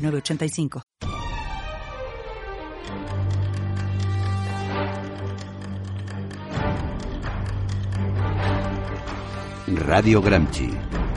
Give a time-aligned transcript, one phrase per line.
[0.00, 0.80] 906985.
[9.66, 11.09] Radio Gramsci.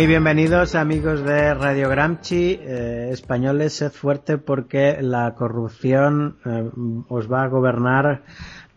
[0.00, 6.70] Muy bienvenidos amigos de Radio Gramsci, eh, españoles, sed fuerte porque la corrupción eh,
[7.10, 8.22] os va a gobernar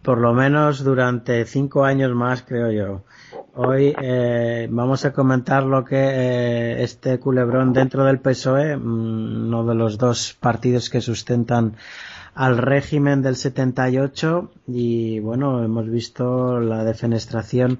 [0.01, 3.03] por lo menos durante cinco años más, creo yo.
[3.55, 9.65] Hoy eh, vamos a comentar lo que eh, este culebrón dentro del PSOE, mm, uno
[9.65, 11.77] de los dos partidos que sustentan
[12.35, 17.79] al régimen del 78 y bueno, hemos visto la defenestración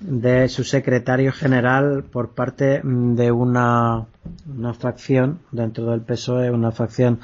[0.00, 4.06] de su secretario general por parte de una,
[4.46, 7.20] una facción dentro del PSOE, una facción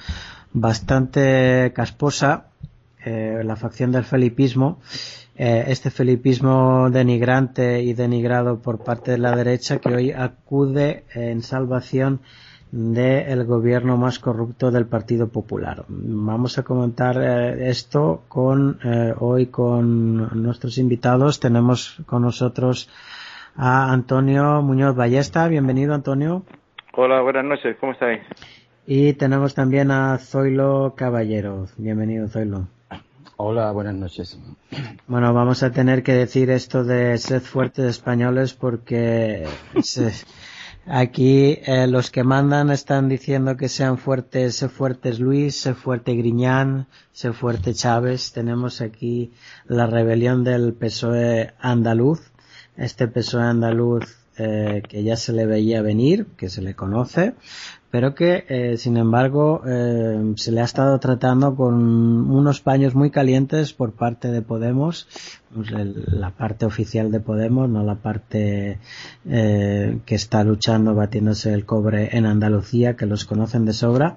[0.53, 2.47] bastante casposa,
[3.05, 4.79] eh, la facción del felipismo,
[5.35, 11.43] eh, este felipismo denigrante y denigrado por parte de la derecha que hoy acude en
[11.43, 12.21] salvación
[12.73, 15.85] del gobierno más corrupto del Partido Popular.
[15.89, 21.39] Vamos a comentar eh, esto con eh, hoy con nuestros invitados.
[21.39, 22.89] Tenemos con nosotros
[23.57, 25.47] a Antonio Muñoz Ballesta.
[25.49, 26.45] Bienvenido, Antonio.
[26.95, 27.77] Hola, buenas noches.
[27.79, 28.23] ¿Cómo estáis?
[28.87, 31.67] Y tenemos también a Zoilo Caballero.
[31.77, 32.69] Bienvenido, Zoilo.
[33.37, 34.39] Hola, buenas noches.
[35.07, 39.47] Bueno, vamos a tener que decir esto de sed fuertes españoles porque
[39.83, 40.13] se,
[40.87, 46.89] Aquí eh, los que mandan están diciendo que sean fuertes, fuertes Luis, fuerte Griñán,
[47.35, 48.33] fuerte Chávez.
[48.33, 49.33] Tenemos aquí
[49.67, 52.33] la rebelión del PSOE andaluz.
[52.77, 57.35] Este PSOE andaluz eh, que ya se le veía venir, que se le conoce,
[57.93, 61.75] pero que eh, sin embargo eh, se le ha estado tratando con
[62.31, 65.07] unos paños muy calientes por parte de Podemos,
[65.55, 68.79] pues, la parte oficial de Podemos, no la parte
[69.29, 74.17] eh, que está luchando batiéndose el cobre en Andalucía, que los conocen de sobra.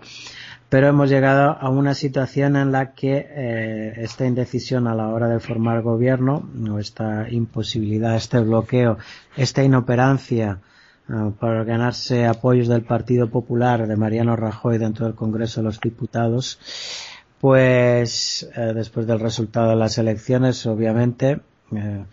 [0.70, 5.40] Pero hemos llegado a una situación en la que esta indecisión a la hora de
[5.40, 8.98] formar gobierno, o esta imposibilidad, este bloqueo,
[9.38, 10.60] esta inoperancia,
[11.40, 16.60] para ganarse apoyos del Partido Popular de Mariano Rajoy dentro del Congreso de los Diputados,
[17.40, 21.42] pues eh, después del resultado de las elecciones, obviamente,
[21.76, 22.06] eh,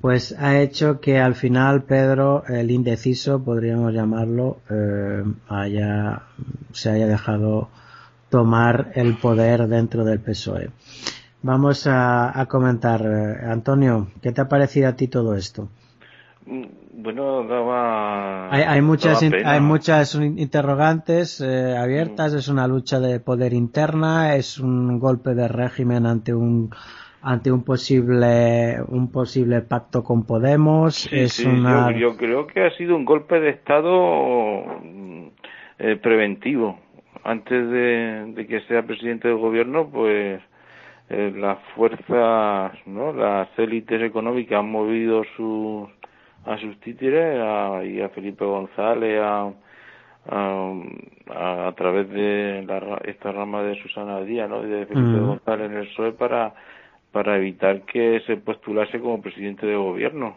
[0.00, 6.22] pues ha hecho que al final Pedro, el indeciso, podríamos llamarlo, eh, haya,
[6.72, 7.68] se haya dejado
[8.30, 10.70] tomar el poder dentro del PSOE.
[11.42, 15.68] Vamos a, a comentar, Antonio, ¿qué te ha parecido a ti todo esto?
[17.04, 18.50] Bueno, daba.
[18.50, 22.32] Hay, hay muchas, daba hay muchas interrogantes eh, abiertas.
[22.32, 22.38] Mm.
[22.38, 24.36] Es una lucha de poder interna.
[24.36, 26.70] Es un golpe de régimen ante un
[27.20, 30.94] ante un posible un posible pacto con Podemos.
[30.94, 35.26] Sí, es sí, una yo, yo creo que ha sido un golpe de Estado mm,
[35.80, 36.78] eh, preventivo.
[37.22, 40.40] Antes de, de que sea presidente del gobierno, pues
[41.10, 43.12] eh, las fuerzas, ¿no?
[43.12, 45.90] Las élites económicas han movido sus
[46.46, 49.52] a sus títeres a, y a Felipe González a,
[50.28, 50.72] a,
[51.30, 54.64] a, a través de la, esta rama de Susana Díaz ¿no?
[54.64, 55.18] y de Felipe.
[55.18, 56.54] González en el PSOE para
[57.12, 60.36] para evitar que se postulase como presidente de gobierno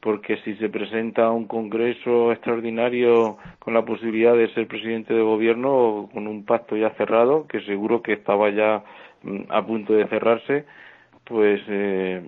[0.00, 6.08] porque si se presenta un congreso extraordinario con la posibilidad de ser presidente de gobierno
[6.12, 8.84] con un pacto ya cerrado, que seguro que estaba ya
[9.22, 10.64] mm, a punto de cerrarse,
[11.28, 12.22] pues eh,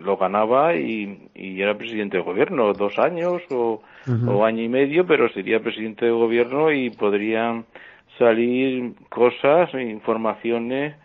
[0.00, 3.82] lo ganaba y, era presidente de gobierno, dos años o,
[4.28, 7.64] o, año y medio, pero sería presidente de gobierno y podrían
[8.18, 10.96] salir cosas, informaciones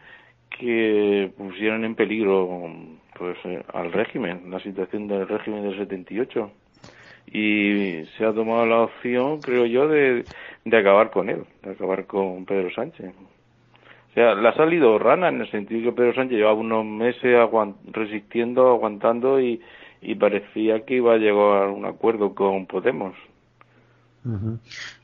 [0.49, 2.69] que pusieran en peligro
[3.17, 6.51] pues eh, al régimen, la situación del régimen del 78.
[7.31, 10.23] Y se ha tomado la opción, creo yo, de,
[10.65, 13.13] de acabar con él, de acabar con Pedro Sánchez.
[14.17, 17.37] Sea, le ha salido rana en el sentido que Pedro Sánchez llevaba unos meses
[17.91, 19.61] resistiendo, aguantando y,
[20.01, 23.13] y parecía que iba a llegar a un acuerdo con Podemos.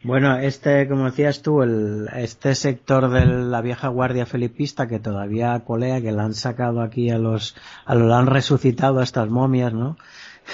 [0.01, 5.59] Bueno, este, como decías tú, el, este sector de la vieja guardia felipista que todavía
[5.59, 7.55] colea, que la han sacado aquí a los,
[7.85, 9.95] a los, han resucitado a estas momias, ¿no?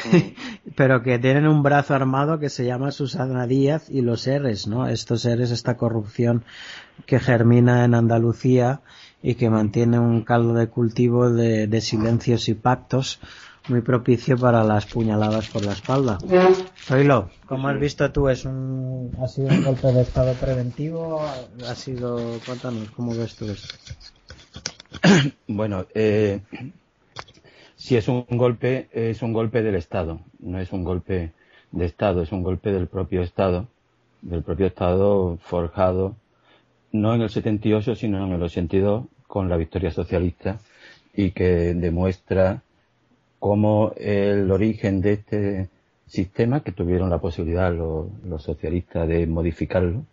[0.75, 4.87] Pero que tienen un brazo armado que se llama Susana Díaz y los seres, ¿no?
[4.87, 6.43] Estos seres, esta corrupción
[7.05, 8.81] que germina en Andalucía
[9.21, 13.19] y que mantiene un caldo de cultivo de, silencios y pactos
[13.67, 16.17] muy propicio para las puñaladas por la espalda.
[16.77, 18.29] Zoilo, ¿cómo has visto tú?
[18.29, 21.21] ¿Es un, ¿Ha sido un golpe de estado preventivo?
[21.67, 23.75] ¿Ha sido, cuéntanos, cómo ves tú esto?
[25.47, 26.41] Bueno, eh,
[27.79, 31.31] si es un golpe, es un golpe del Estado, no es un golpe
[31.71, 33.67] de Estado, es un golpe del propio Estado,
[34.21, 36.13] del propio Estado forjado,
[36.91, 40.59] no en el 78, sino en el 82, con la victoria socialista,
[41.15, 42.63] y que demuestra
[43.39, 45.69] cómo el origen de este
[46.05, 50.03] sistema, que tuvieron la posibilidad los, socialistas de modificarlo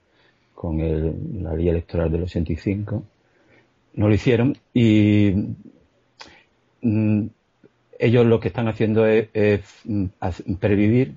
[0.55, 0.79] con
[1.43, 3.03] la ley electoral del 85,
[3.95, 5.33] no lo hicieron y
[6.83, 7.27] mm,
[7.99, 10.07] ellos lo que están haciendo es, mm,
[10.61, 11.17] previvir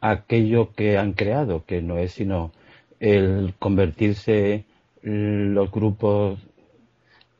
[0.00, 2.52] aquello que han creado, que no es sino
[3.00, 4.64] el convertirse
[5.02, 6.38] los grupos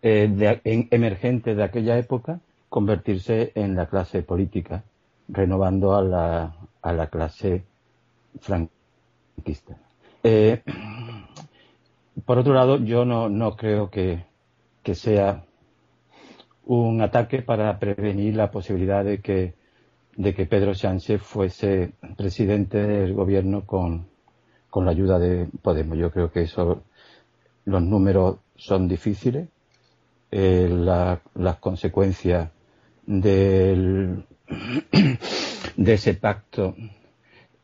[0.03, 0.61] eh,
[0.91, 2.41] emergentes de aquella época
[2.73, 4.83] convertirse en la clase política,
[5.29, 7.65] renovando a la, a la clase
[8.41, 9.77] franquista.
[10.23, 10.63] Eh,
[12.25, 14.25] por otro lado, yo no, no creo que,
[14.83, 15.45] que, sea
[16.67, 19.55] un ataque para prevenir la posibilidad de que,
[20.17, 24.07] de que Pedro Sánchez fuese presidente del gobierno con,
[24.71, 25.99] con la ayuda de Podemos.
[25.99, 26.83] Yo creo que eso,
[27.65, 29.49] los números son difíciles,
[30.31, 32.51] eh, las consecuencias
[33.07, 34.25] del,
[35.77, 36.75] de ese pacto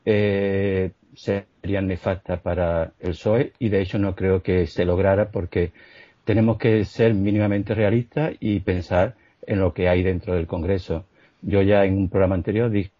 [0.04, 5.72] eh, serían nefastas para el PSOE y de hecho no creo que se lograra porque
[6.28, 9.14] tenemos que ser mínimamente realistas y pensar
[9.46, 11.06] en lo que hay dentro del Congreso.
[11.40, 12.90] Yo ya en un programa anterior dije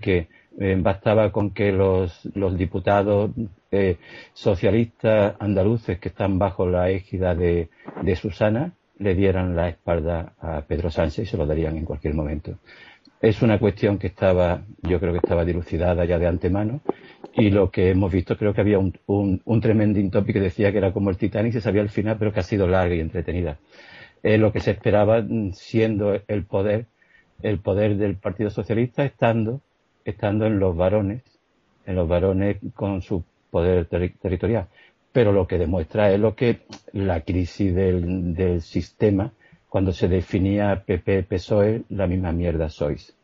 [0.00, 0.28] que
[0.60, 2.20] eh, bastaba con que los,
[2.56, 3.32] diputados
[3.72, 3.96] eh,
[4.32, 7.68] socialistas andaluces que están bajo la égida de
[8.14, 12.58] Susana le dieran la espalda a Pedro Sánchez y se lo darían en cualquier momento.
[13.20, 16.80] Es una cuestión que estaba, yo creo que estaba dilucidada ya de antemano
[17.34, 20.70] y lo que hemos visto creo que había un, un, un tremending topic que decía
[20.70, 23.00] que era como el Titanic, se sabía al final, pero que ha sido larga y
[23.00, 23.58] entretenida.
[24.22, 26.86] Es lo que se esperaba siendo el poder,
[27.42, 29.60] el poder del Partido Socialista estando,
[30.04, 31.22] estando en los varones,
[31.86, 34.68] en los varones con su poder territorial
[35.12, 36.60] pero lo que demuestra es lo que
[36.92, 39.32] la crisis del, sistema,
[39.68, 43.14] cuando se definía PP-PSOE, la misma mierda sois.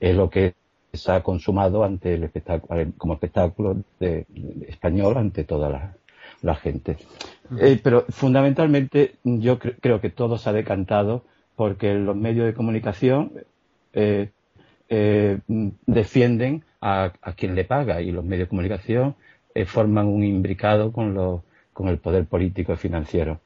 [0.00, 0.54] Es lo que
[0.92, 4.26] se ha consumado ante el espectáculo, como espectáculo de,
[4.68, 5.96] español ante toda
[6.42, 6.96] la, gente.
[7.58, 11.22] Eh, pero fundamentalmente yo creo que todo se ha decantado
[11.56, 13.32] porque los medios de comunicación
[13.92, 14.30] eh,
[14.88, 15.38] eh,
[15.86, 19.14] defienden a, a, quien le paga y los medios de comunicación
[19.54, 23.40] eh, forman un imbricado con, con el poder político y financiero.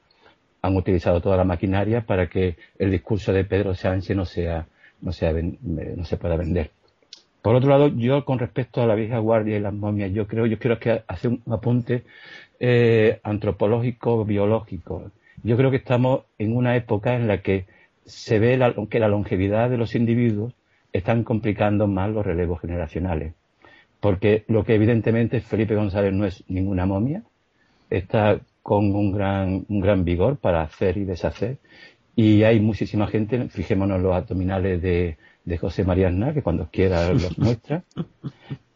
[0.62, 4.66] Han utilizado toda la maquinaria para que el discurso de Pedro Sánchez no sea,
[5.00, 6.70] no sea, no se pueda vender.
[7.42, 10.46] Por otro lado, yo con respecto a la vieja guardia y las momias, yo creo,
[10.46, 12.04] yo quiero que hacer un apunte
[12.58, 15.10] eh, antropológico, biológico.
[15.44, 17.66] Yo creo que estamos en una época en la que
[18.04, 18.58] se ve
[18.90, 20.52] que la longevidad de los individuos
[20.92, 23.34] están complicando más los relevos generacionales
[24.00, 27.22] porque lo que evidentemente Felipe González no es ninguna momia,
[27.90, 31.56] está con un gran, un gran vigor para hacer y deshacer,
[32.14, 37.10] y hay muchísima gente, fijémonos los abdominales de, de José María Aznar, que cuando quiera
[37.14, 37.84] los muestra.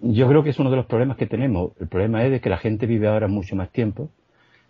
[0.01, 1.73] Yo creo que es uno de los problemas que tenemos.
[1.79, 4.09] El problema es de que la gente vive ahora mucho más tiempo.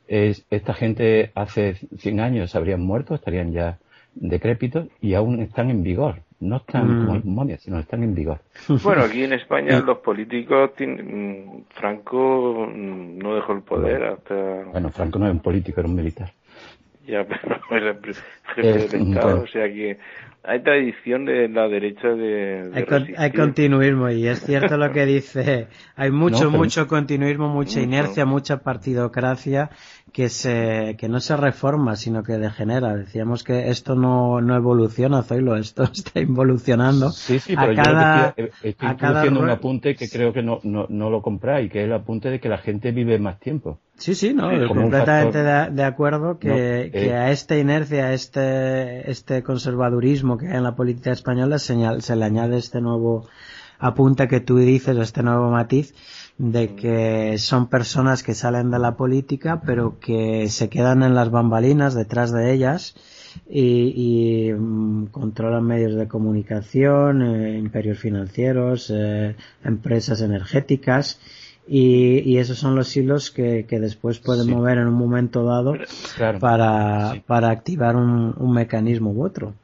[0.09, 3.79] Es, esta gente hace 100 años habrían muerto, estarían ya
[4.17, 6.23] decrépitos y aún están en vigor.
[6.43, 7.23] No están como mm.
[7.25, 8.41] momias, sino están en vigor.
[8.83, 14.35] Bueno, aquí en España los políticos, mm, Franco mm, no dejó el poder hasta...
[14.73, 16.31] Bueno, Franco no es un político, era un militar.
[17.07, 18.15] Ya, pero era el
[18.55, 19.99] jefe del Estado, o sea que
[20.45, 22.73] hay tradición de la derecha de,
[23.17, 28.59] hay, continuismo y es cierto lo que dice hay mucho mucho continuismo mucha inercia mucha
[28.59, 29.71] partidocracia
[30.13, 32.95] que se que no se reforma sino que degenera.
[32.95, 37.11] Decíamos que esto no, no evoluciona Zoilo esto está involucionando.
[37.11, 41.23] Sí sí pero yo estoy, estoy un apunte que creo que no, no, no lo
[41.23, 43.79] compráis que es el apunte de que la gente vive más tiempo.
[43.97, 50.39] Sí, sí, no, completamente de, acuerdo que, eh, a esta inercia, a este, este conservadurismo
[50.39, 53.29] que hay en la política española se, se le añade este nuevo
[53.79, 55.95] apunte que tú dices, este nuevo matiz
[56.39, 61.31] de que son personas que salen de la política pero que se quedan en las
[61.31, 62.95] bambalinas detrás de ellas
[63.49, 71.21] y, mm, controlan medios de comunicación, eh, imperios financieros, eh, empresas energéticas
[71.67, 75.75] y, esos son los hilos que, después pueden mover en un momento dado
[76.41, 79.55] para, para activar un, mecanismo u otro.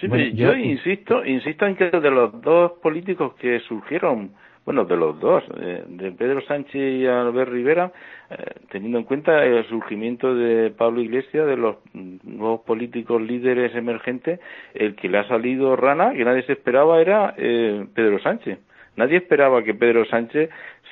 [0.00, 4.32] Sí, yo, insisto, insisto en que de los dos políticos que surgieron,
[4.64, 7.90] bueno, de los dos, eh, de Pedro Sánchez y Albert Rivera,
[8.30, 8.36] eh,
[8.70, 14.38] teniendo en cuenta el surgimiento de Pablo Iglesias, de los nuevos políticos líderes emergentes,
[14.74, 18.58] el que le ha salido rana, que nadie se esperaba, era eh, Pedro Sánchez.
[18.94, 20.50] Nadie esperaba que Pedro Sánchez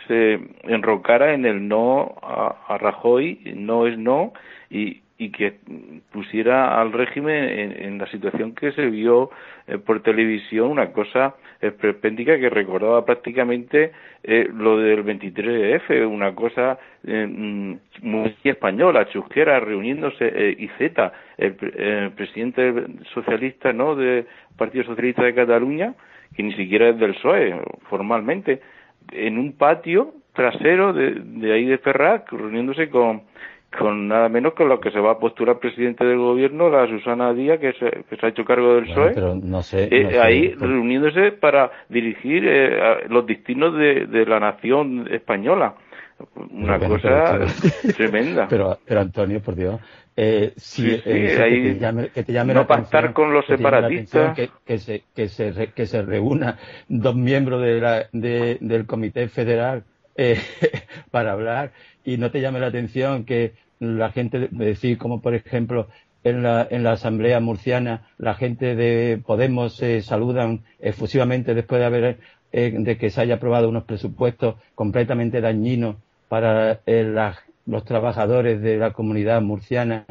[0.08, 4.32] se enrocara en el no a, Rajoy, no es no,
[4.70, 5.58] y, y que
[6.12, 7.44] pusiera al régimen
[7.78, 9.30] en, la situación que se vio
[9.66, 16.78] eh, por televisión, una cosa esperpéntica que recordaba prácticamente eh, lo del 23F, una cosa
[17.04, 24.26] eh, mm, muy española, chusquera, reuniéndose, y Z, el, el, presidente socialista no del
[24.56, 25.94] Partido Socialista de Cataluña,
[26.34, 28.60] que ni siquiera es del PSOE formalmente,
[29.12, 33.22] en un patio trasero de, de ahí de Ferraz, reuniéndose con,
[33.76, 37.32] con nada menos que lo que se va a postular presidente del gobierno, la Susana
[37.32, 40.54] Díaz, que se, que se ha hecho cargo del PSOE, pero no sé, eh, ahí
[40.54, 45.74] reuniéndose para dirigir eh, los destinos de, de la nación española.
[46.50, 47.38] Una cosa
[47.96, 48.46] tremenda.
[48.48, 49.80] Pero, pero Antonio, por Dios,
[50.16, 54.36] eh, si, eh, que, te llame, que te llame no pactar con los separatistas.
[54.36, 56.58] Que, se, que, se, que se reúna
[56.88, 59.84] dos miembros de la, de, del Comité Federal
[60.16, 60.38] eh,
[61.10, 61.72] para hablar
[62.04, 65.88] y no te llame la atención que la gente, decir como por ejemplo
[66.24, 71.86] en la, en la Asamblea Murciana la gente de Podemos se saludan efusivamente después de
[71.86, 72.18] haber
[72.52, 75.96] de que se haya aprobado unos presupuestos completamente dañinos
[76.28, 80.04] para las los trabajadores de la comunidad murciana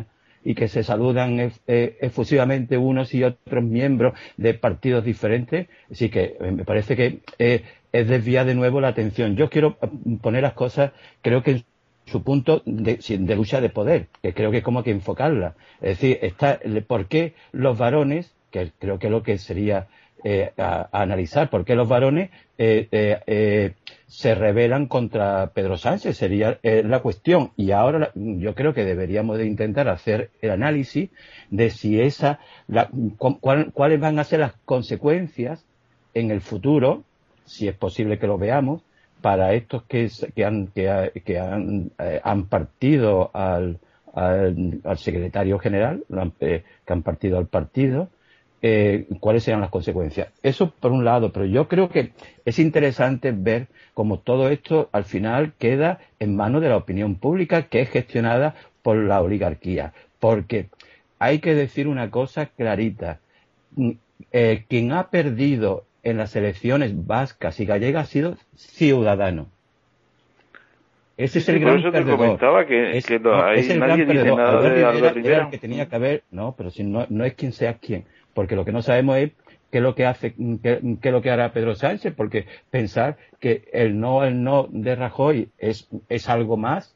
[0.44, 5.68] y que se saludan eh, efusivamente unos y otros miembros de partidos diferentes.
[5.92, 9.36] Así que eh, me parece que eh, es desviar de nuevo la atención.
[9.36, 9.78] Yo quiero
[10.22, 10.92] poner las cosas,
[11.22, 11.64] creo que
[12.10, 13.00] su punto de,
[13.36, 15.56] lucha de poder, que creo que es como que enfocarla.
[15.82, 19.88] Es decir, está, ¿por qué los varones, que creo que es lo que sería
[20.22, 20.52] eh,
[20.92, 23.74] analizar por qué los varones eh, eh,
[24.08, 27.52] se rebelan contra Pedro Sánchez, sería la cuestión.
[27.56, 31.10] Y ahora yo creo que deberíamos de intentar hacer el análisis
[31.50, 32.40] de si esa,
[33.18, 35.64] cuáles van a ser las consecuencias
[36.14, 37.04] en el futuro,
[37.46, 38.82] si es posible que lo veamos,
[39.22, 41.92] para estos que, que han, que, han,
[42.24, 43.80] han partido al,
[44.14, 46.04] al, secretario general,
[46.40, 48.10] que han partido al partido,
[48.62, 50.30] eh, cuáles sean las consecuencias.
[50.44, 52.12] Eso por un lado, pero yo creo que
[52.44, 57.64] es interesante ver cómo todo esto al final queda en manos de la opinión pública
[57.64, 59.94] que es gestionada por la oligarquía.
[60.20, 60.68] Porque
[61.20, 63.20] hay que decir una cosa clarita.
[63.76, 63.92] Mm,
[64.32, 69.48] eh, quien ha perdido en las elecciones vascas y gallegas ha sido ciudadano.
[71.18, 72.66] Ese es el gran perdedor.
[72.66, 76.84] que, es, que el nadie dice nada de que tenía que haber, no, pero si
[76.84, 79.32] no, no es quien sea quien porque lo que no sabemos es
[79.72, 83.68] qué es lo que hace, qué, es lo que hará Pedro Sánchez, porque pensar que
[83.74, 86.96] el no, el no de Rajoy es, es algo más,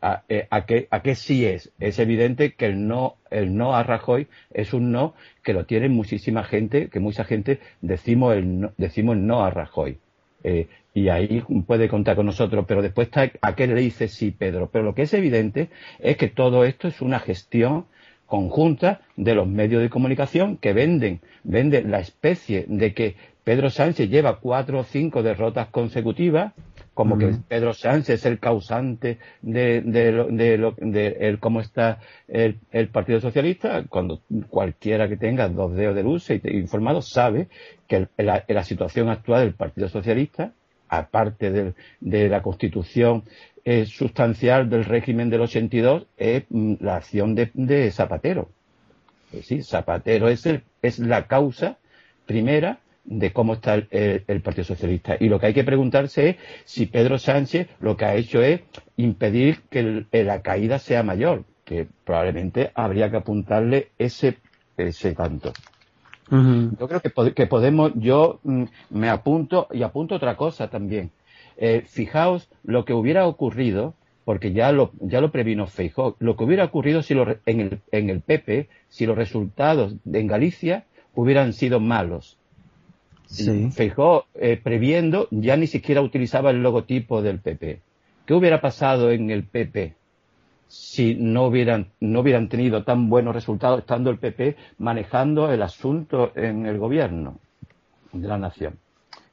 [0.00, 1.72] a, eh, a, qué, a sí es.
[1.78, 5.88] Es evidente que el no, el no a Rajoy es un no que lo tiene
[5.88, 9.98] muchísima gente, que mucha gente decimos el no, decimos no a Rajoy.
[10.44, 14.30] Eh, y ahí puede contar con nosotros, pero después está a qué le dice sí
[14.30, 14.70] Pedro.
[14.70, 17.86] Pero lo que es evidente es que todo esto es una gestión
[18.26, 24.10] conjunta de los medios de comunicación que venden, venden la especie de que Pedro Sánchez
[24.10, 26.52] lleva cuatro o cinco derrotas consecutivas,
[26.94, 34.20] como que Pedro Sánchez es el causante de, de, cómo está el, Partido Socialista, cuando
[34.50, 37.46] cualquiera que tenga dos dedos de luz e informado sabe
[37.86, 40.52] que la, situación actual del Partido Socialista,
[40.88, 43.22] aparte de, la constitución
[43.64, 48.48] eh, sustancial del régimen del 82, es mm, la acción de, Zapatero.
[49.40, 50.48] sí, Zapatero es,
[50.82, 51.78] es la causa
[52.26, 55.16] primera de cómo está el, Partido Socialista.
[55.18, 58.60] Y lo que hay que preguntarse es si Pedro Sánchez lo que ha hecho es
[58.96, 64.38] impedir que la caída sea mayor, que probablemente habría que apuntarle ese,
[64.76, 65.52] ese tanto.
[66.28, 71.12] Yo creo que, que, podemos, yo mm, me apunto y apunto otra cosa también.
[71.56, 73.94] Eh, fijaos lo que hubiera ocurrido,
[74.24, 77.80] porque ya lo, ya lo previno Feijóo, lo que hubiera ocurrido si lo, en, el,
[77.92, 80.84] en el PP, si los resultados en Galicia
[81.14, 82.38] hubieran sido malos
[83.26, 83.70] Sí.
[84.34, 87.80] Eh, previendo, ya ni siquiera utilizaba el logotipo del PP.
[88.24, 89.94] ¿Qué hubiera pasado en el PP
[90.68, 96.32] si no hubieran, no hubieran tenido tan buenos resultados estando el PP manejando el asunto
[96.34, 97.38] en el gobierno
[98.12, 98.78] de la nación?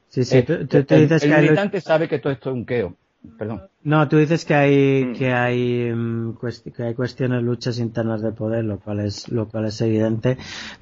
[0.09, 1.09] Sí, sí, eh, el,
[1.41, 2.95] militante sabe que todo esto es un queo.
[3.37, 3.63] Perdón.
[3.85, 5.13] No, tú dices que hay mm.
[5.13, 6.37] que hay mm,
[6.73, 10.37] que hay cuestiones luchas internas de poder, lo cual es lo cual es evidente,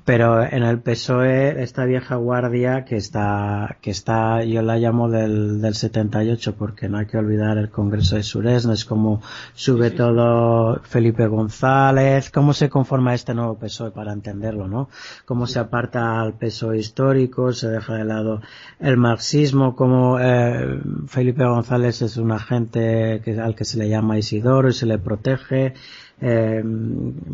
[0.06, 5.62] pero en el PSOE esta vieja guardia que está que está yo la llamo del
[5.62, 9.22] del 78 porque no hay que olvidar el Congreso de Suresnes, es como
[9.56, 14.90] sube todo Felipe González, cómo se conforma este nuevo PSOE para entenderlo, ¿no?
[15.26, 18.42] Cómo se aparta al PSOE histórico, se deja de lado
[18.80, 22.91] el marxismo, cómo eh, Felipe González es un agente
[23.24, 25.74] que, al que se le llama Isidoro y se le protege
[26.22, 26.64] eh,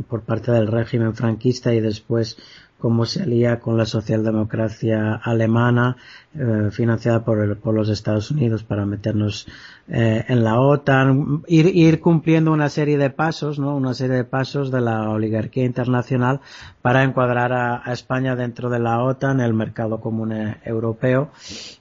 [0.07, 2.37] por parte del régimen franquista y después
[2.77, 5.97] cómo se alía con la socialdemocracia alemana
[6.35, 9.47] eh, financiada por, por, los Estados Unidos para meternos
[9.87, 13.75] eh, en la OTAN, ir, ir, cumpliendo una serie de pasos, ¿no?
[13.75, 16.39] Una serie de pasos de la oligarquía internacional
[16.81, 20.33] para encuadrar a, a España dentro de la OTAN, el mercado común
[20.63, 21.31] europeo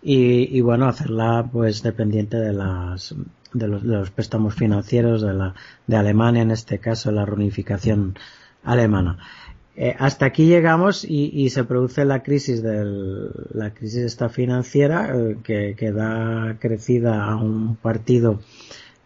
[0.03, 3.15] y, y bueno, hacerla pues dependiente de las
[3.59, 5.55] de los, préstamos financieros de, la,
[5.87, 8.19] de Alemania, en este caso la reunificación
[8.63, 9.19] alemana.
[9.79, 15.37] Eh, hasta aquí llegamos y, se produce la crisis del, la crisis esta financiera eh,
[15.45, 18.41] que, que, da crecida a un partido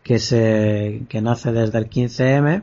[0.04, 2.62] que se que nace desde el 15M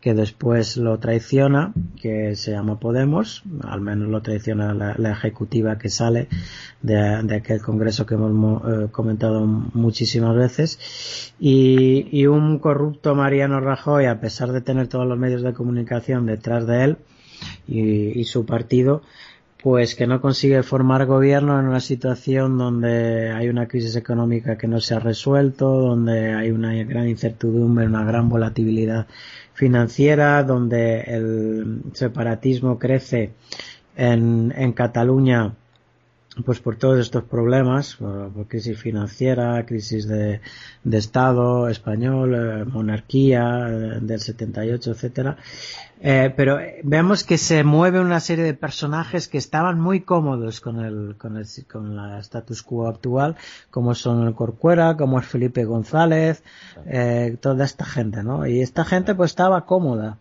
[0.00, 5.88] que después lo traiciona, que se llama Podemos, al menos lo traiciona la, ejecutiva que
[5.88, 6.28] sale
[6.82, 14.20] de, aquel congreso que hemos eh, comentado muchísimas veces, y, un corrupto Mariano Rajoy, a
[14.20, 16.96] pesar de tener todos los medios de comunicación detrás de él
[17.66, 19.02] y, y su partido,
[19.60, 24.68] pues que no consigue formar gobierno en una situación donde hay una crisis económica que
[24.68, 29.08] no se ha resuelto, donde hay una gran incertidumbre, una gran volatilidad
[29.58, 33.32] financiera, donde el separatismo crece
[33.96, 35.52] en, en Cataluña
[36.44, 40.40] pues por todos estos problemas, por, crisis financiera, crisis de,
[40.84, 45.36] de Estado español, eh, monarquía eh, del 78, etcétera.
[46.00, 50.78] Eh, pero vemos que se mueve una serie de personajes que estaban muy cómodos con
[50.78, 53.36] el, con el, con la status quo actual,
[53.70, 56.44] como son el Corcuera, como es Felipe González,
[57.40, 58.46] toda esta gente, ¿no?
[58.46, 60.18] Y esta gente pues estaba cómoda.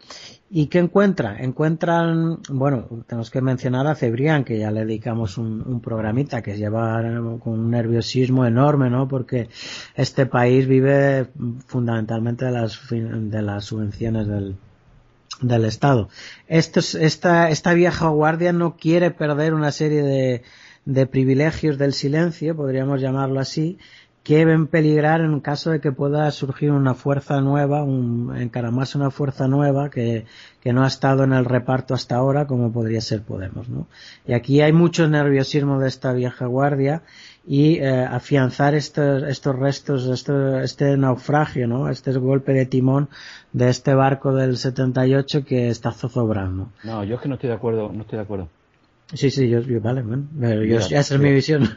[0.49, 1.37] ¿Y qué encuentra?
[1.39, 6.55] Encuentran, bueno, tenemos que mencionar a Cebrián, que ya le dedicamos un, un, programita que
[6.55, 7.01] lleva
[7.43, 9.09] con un nerviosismo enorme, ¿no?
[9.09, 9.49] Porque
[9.95, 11.27] este país vive
[11.65, 14.55] fundamentalmente de las, de las subvenciones del,
[15.41, 16.07] del Estado.
[16.47, 20.43] Esta, esta vieja guardia no quiere perder una serie de,
[20.85, 23.77] de privilegios del silencio, podríamos llamarlo así,
[24.27, 29.09] que ven peligrar en caso de que pueda surgir una fuerza nueva, un, encaramarse una
[29.09, 30.25] fuerza nueva que,
[30.59, 33.87] que, no ha estado en el reparto hasta ahora, como podría ser Podemos, ¿no?
[34.27, 37.03] Y aquí hay mucho nerviosismo de esta vieja guardia
[37.47, 41.87] y eh, afianzar estos, estos restos, este, este naufragio, ¿no?
[41.87, 43.07] Este golpe de timón
[43.53, 46.67] de este barco del 78 que está zozobrando.
[46.83, 48.49] No, yo es que no estoy de acuerdo, no estoy de acuerdo.
[49.13, 50.27] Sí, sí, yo, vale, bueno,
[50.65, 51.69] yo, esa es mi visión.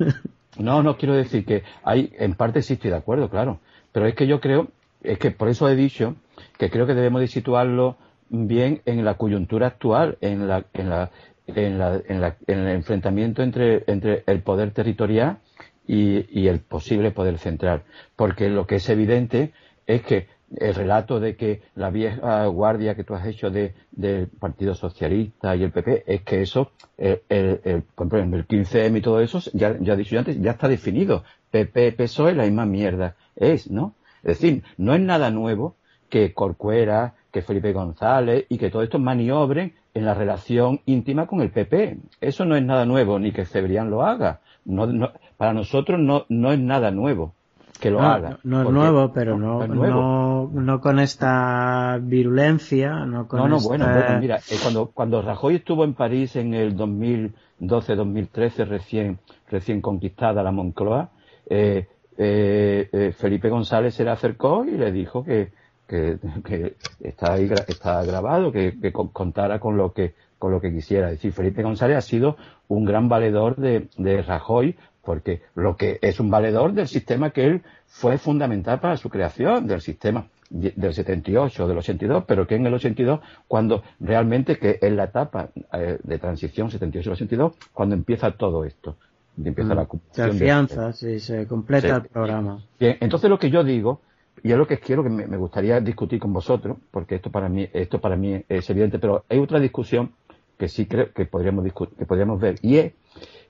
[0.60, 3.60] No, no quiero decir que hay, en parte sí estoy de acuerdo, claro.
[3.92, 4.68] Pero es que yo creo,
[5.02, 6.16] es que por eso he dicho
[6.58, 7.96] que creo que debemos de situarlo
[8.28, 11.10] bien en la coyuntura actual, en la, en la,
[11.46, 15.38] en la, en, la, en el enfrentamiento entre, entre el poder territorial
[15.86, 17.82] y, y, el posible poder central.
[18.14, 19.52] Porque lo que es evidente
[19.86, 24.28] es que el relato de que la vieja guardia que tú has hecho de, del
[24.28, 29.20] Partido Socialista y el PP es que eso, el, el, el, el 15M y todo
[29.20, 31.24] eso, ya, ya he dicho antes, ya está definido.
[31.50, 33.94] PP, PSOE, la misma mierda es, ¿no?
[34.22, 35.76] Es decir, no es nada nuevo
[36.08, 41.40] que Corcuera, que Felipe González y que todo esto maniobren en la relación íntima con
[41.40, 41.98] el PP.
[42.20, 44.40] Eso no es nada nuevo, ni que Cebrián lo haga.
[44.64, 47.34] No, no, para nosotros no, no es nada nuevo
[47.80, 48.38] que lo no, haga.
[48.44, 53.68] No, es nuevo, pero no, no, no, con esta virulencia, no con No, no, esta...
[53.68, 59.18] bueno, bueno, mira, eh, cuando, cuando Rajoy estuvo en París en el 2012-2013, recién,
[59.50, 61.10] recién conquistada la Moncloa,
[61.48, 65.52] eh, eh, eh, Felipe González se le acercó y le dijo que,
[65.88, 70.72] que, que está ahí está grabado, que, que, contara con lo que con lo que
[70.72, 71.06] quisiera.
[71.06, 74.74] Es decir, Felipe González ha sido un gran valedor de, de Rajoy,
[75.04, 79.66] porque lo que es un valedor del sistema que él fue fundamental para su creación,
[79.68, 84.92] del sistema del 78, del 82, pero que en el 82, cuando realmente que es
[84.92, 88.96] la etapa eh, de transición 78-82, cuando empieza todo esto.
[89.42, 91.94] Empieza Mm, la Se afianza, sí, se completa Sí.
[92.02, 92.58] el programa.
[92.80, 94.00] Bien, entonces lo que yo digo,
[94.42, 97.48] y es lo que quiero que me, me gustaría discutir con vosotros, porque esto para
[97.48, 100.12] mí, esto para mí es evidente, pero hay otra discusión
[100.60, 102.92] que sí creo que podríamos discu- que podríamos ver, y es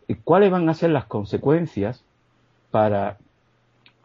[0.09, 2.03] eh, cuáles van a ser las consecuencias
[2.71, 3.19] para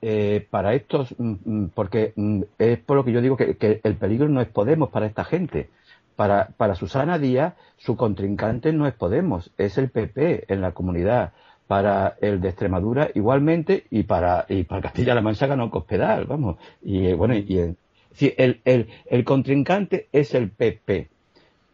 [0.02, 3.80] eh, para estos, mm, mm, porque mm, es por lo que yo digo que, que
[3.84, 5.70] el peligro no es Podemos para esta gente.
[6.16, 11.34] Para, para Susana Díaz, su contrincante no es Podemos, es el PP en la comunidad.
[11.68, 16.58] Para el de Extremadura igualmente y para, y para Castilla-La Mancha ganó Cospedal, vamos.
[16.84, 17.76] Y eh, bueno, y, el,
[18.14, 21.10] sí, el, el, el contrincante es el PP.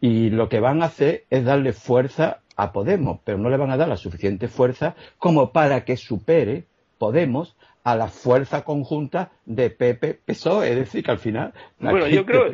[0.02, 3.70] Y lo que van a hacer es darle fuerza a Podemos, pero no le van
[3.70, 6.66] a dar la suficiente fuerza como para que supere
[6.98, 12.24] Podemos a la fuerza conjunta de PP PSOE, es decir, que al final Bueno, yo
[12.24, 12.52] creo-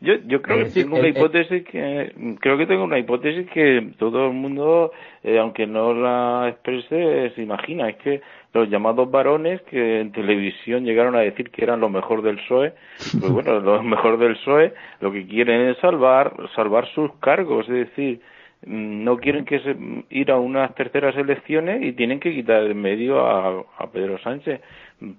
[0.00, 4.26] Yo, yo creo que tengo una hipótesis que creo que tengo una hipótesis que todo
[4.28, 4.92] el mundo,
[5.24, 7.88] eh, aunque no la exprese, se imagina.
[7.88, 8.20] Es que
[8.54, 12.74] los llamados varones que en televisión llegaron a decir que eran lo mejor del PSOE,
[13.20, 17.88] pues bueno, lo mejor del PSOE, lo que quieren es salvar, salvar sus cargos, es
[17.88, 18.20] decir,
[18.66, 19.76] no quieren que se,
[20.10, 24.60] ir a unas terceras elecciones y tienen que quitar en medio a, Pedro Sánchez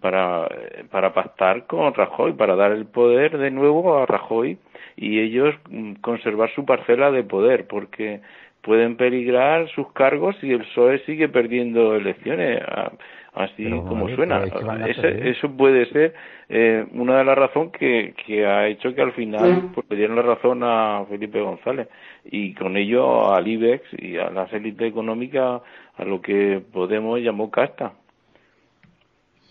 [0.02, 0.48] para,
[0.92, 4.58] para pactar con Rajoy, para dar el poder de nuevo a Rajoy
[4.98, 8.20] y ellos mm, conservar su parcela de poder, porque
[8.62, 12.92] pueden peligrar sus cargos si el PSOE sigue perdiendo elecciones, a-
[13.34, 14.44] así Pero, como suena.
[14.88, 16.14] Ese- eso puede ser
[16.50, 20.16] eh, una de las razones que, que ha hecho que al final pues, le dieron
[20.16, 21.88] la razón a Felipe González
[22.26, 25.62] y con ello al IBEX y a las élites económicas
[25.98, 27.94] a lo que Podemos llamó casta.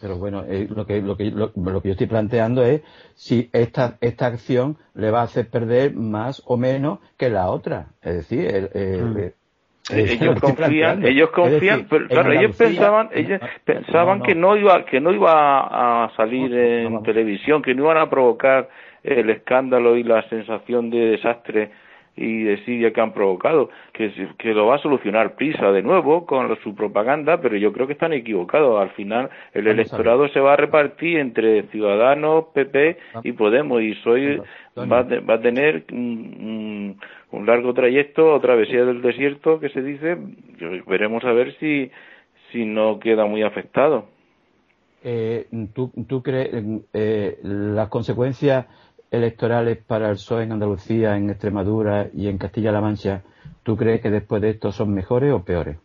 [0.01, 2.83] Pero bueno, eh, lo, que, lo, que, lo, lo que yo estoy planteando es
[3.17, 7.89] si esta, esta acción le va a hacer perder más o menos que la otra.
[8.01, 9.33] Es decir, el, el- Mm.
[9.91, 14.57] Eh, ellos confían, ellos confían, pero claro, ellos pensaban, ellos no, pensaban que no.
[14.57, 18.69] iba, que no iba a salir en televisión, que no iban a provocar
[19.03, 21.71] el escándalo y la sensación de desastre
[22.19, 26.57] y desidia que han provocado, que, que lo va a solucionar prisa de nuevo con
[26.63, 28.81] su propaganda, pero yo creo que están equivocados.
[28.81, 33.95] Al final el Vamos electorado se va a repartir entre Ciudadanos, PP y Podemos y
[33.97, 34.41] soy
[34.77, 37.01] va, va a tener un, un-
[37.31, 40.17] un largo trayecto o travesía del desierto que se dice.
[40.87, 41.91] Veremos a ver si
[42.53, 44.07] si no queda muy afectado.
[45.05, 46.51] Eh, ¿tú, tú crees
[46.93, 48.67] eh, las consecuencias
[49.11, 53.23] electorales para el PSOE en Andalucía, en Extremadura y en Castilla-La Mancha,
[53.63, 55.79] ¿tú crees que después de esto son mejores o peores?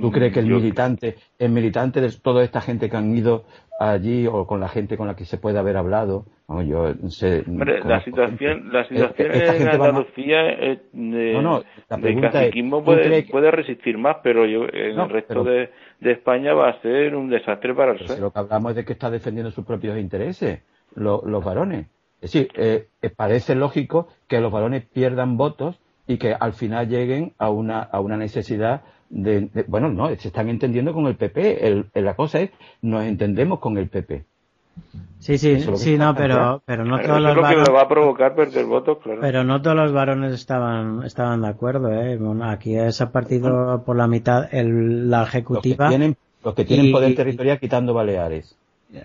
[0.00, 3.44] ¿Tú crees que el Yo- militante, el militante de toda esta gente que han ido
[3.80, 7.42] allí o con la gente con la que se puede haber hablado, no, yo sé,
[7.48, 8.72] Hombre, la situación, gente.
[8.72, 12.78] la situación Eh, esta en más- Andalucía eh, de, No, no, la pregunta es, caciquismo
[12.78, 16.12] ¿tú puede, que- puede resistir más, pero yo en No, el resto pero- de, de
[16.12, 18.20] España va a ser un desastre para el PSOE.
[18.20, 20.60] lo que hablamos es de que está defendiendo sus propios intereses,
[20.94, 21.86] lo- los varones.
[22.20, 26.88] Es decir, eh, eh, parece lógico que los varones pierdan votos y que al final
[26.88, 31.16] lleguen a una, a una necesidad de, de- Bueno, no, se están entendiendo con el
[31.16, 31.66] PP.
[31.66, 32.50] El- el- la cosa es,
[32.82, 34.24] nos entendemos con el PP.
[35.18, 38.34] Sí, sí, sí, no, pero, pero no Pero todos los lo varones, va a provocar
[38.34, 39.20] perder votos, claro.
[39.20, 42.16] pero no todos los varones estaban, estaban de acuerdo, eh.
[42.16, 45.88] Bueno, aquí se ha partido por la mitad el, la Los que ejecutiva.
[45.88, 48.56] tienen, los que tienen y- poder territorial quitando Baleares.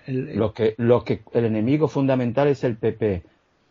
[0.06, 3.22] El- Los que, los que, el enemigo fundamental es el PP.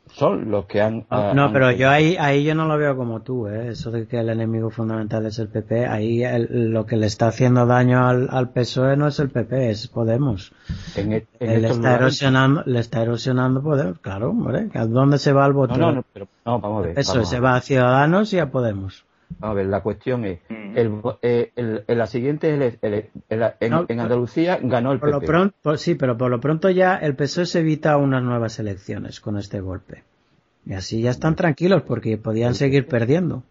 [0.08, 1.06] son los que han...
[1.10, 3.70] No, no pero yo ahí, ahí yo no lo veo como tú, ¿eh?
[3.70, 7.66] eso de que el enemigo fundamental es el PP, ahí lo que le está haciendo
[7.66, 10.52] daño al, al PSOE no es el PP, es Podemos.
[10.96, 15.46] En, e, le, está erosionando, le está erosionando Podemos, claro, hombre, ¿a dónde se va
[15.48, 15.76] el voto?
[15.76, 17.00] No, no, pero, no vamos a ver.
[17.00, 19.06] Eso se va a Ciudadanos y a Podemos.
[19.42, 20.78] A ver, la cuestión es, mm.
[20.78, 23.10] el, eh, el, el, la siguiente, el,
[23.60, 25.12] en, Andalucía ganó el PP.
[25.12, 28.60] Por lo pronto, sí, pero por lo pronto ya el PSOE se evita unas nuevas
[28.60, 30.04] elecciones con este golpe.
[30.66, 33.44] Y así ya están tranquilos porque podían seguir perdiendo.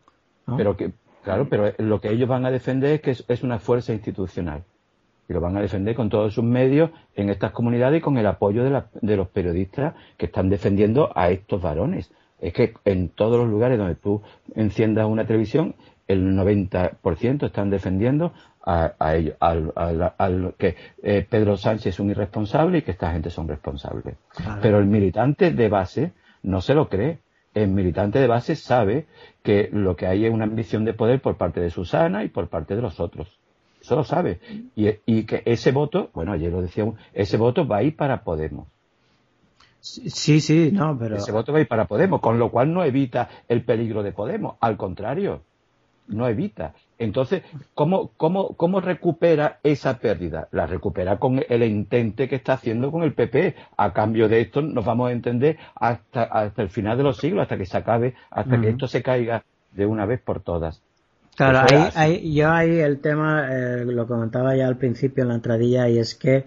[0.57, 3.93] Pero que, claro, pero lo que ellos van a defender es que es, una fuerza
[3.93, 4.65] institucional.
[5.29, 8.27] Y lo van a defender con todos sus medios en estas comunidades y con el
[8.27, 13.39] apoyo de, de los periodistas que están defendiendo a estos varones es que en todos
[13.39, 14.23] los lugares donde tú
[14.55, 15.75] enciendas una televisión,
[16.07, 18.33] el 90% están defendiendo
[18.67, 23.49] a, ellos, al, que eh, Pedro Sánchez es un irresponsable y que esta gente son
[23.49, 24.17] responsables.
[24.63, 27.19] Pero el militante de base no se lo cree.
[27.55, 29.07] El militante de base sabe
[29.43, 32.49] que lo que hay es una ambición de poder por parte de Susana y por
[32.49, 33.39] parte de los otros.
[33.81, 34.41] Eso lo sabe.
[34.75, 38.25] Y, y que ese voto, bueno, ayer lo decíamos, ese voto va a ir para
[38.25, 38.67] Podemos.
[39.85, 41.17] Sí, sí, no, pero...
[41.17, 44.13] Ese voto va a ir para Podemos, con lo cual no evita el peligro de
[44.13, 45.43] Podemos, al contrario,
[46.09, 46.73] no evita.
[46.99, 47.43] Entonces,
[47.75, 50.49] ¿cómo, cómo, cómo recupera esa pérdida?
[50.53, 53.57] La recupera con el intente que está haciendo con el PP.
[53.77, 57.43] A cambio de esto nos vamos a entender hasta, hasta el final de los siglos,
[57.43, 60.83] hasta que se acabe, hasta que esto se caiga de una vez por todas.
[61.37, 65.89] Claro, ahí, yo ahí el tema, eh, lo comentaba ya al principio en la entradilla,
[65.89, 66.45] y es que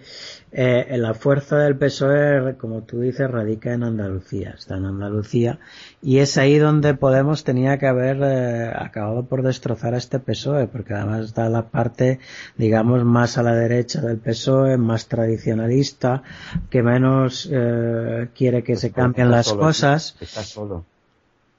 [0.54, 5.60] eh, la fuerza del PSOE, como tú dices, radica en Andalucía, está en Andalucía,
[6.02, 10.68] y es ahí donde Podemos tenía que haber eh, acabado por destrozar a este PSOE,
[10.68, 12.20] porque además está la parte,
[12.56, 16.24] digamos, más a la derecha del PSOE, más tradicionalista,
[16.70, 20.16] que menos eh, quiere que se cambien las cosas.
[20.22, 20.86] Está solo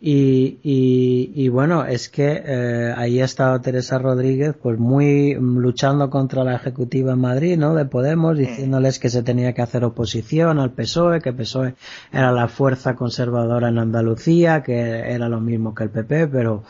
[0.01, 6.09] y, y, y, bueno, es que eh, ahí ha estado Teresa Rodríguez, pues muy luchando
[6.09, 7.75] contra la ejecutiva en Madrid, ¿no?
[7.75, 11.75] De Podemos, diciéndoles que se tenía que hacer oposición al PSOE, que PSOE
[12.13, 16.63] era la fuerza conservadora en Andalucía, que era lo mismo que el PP, pero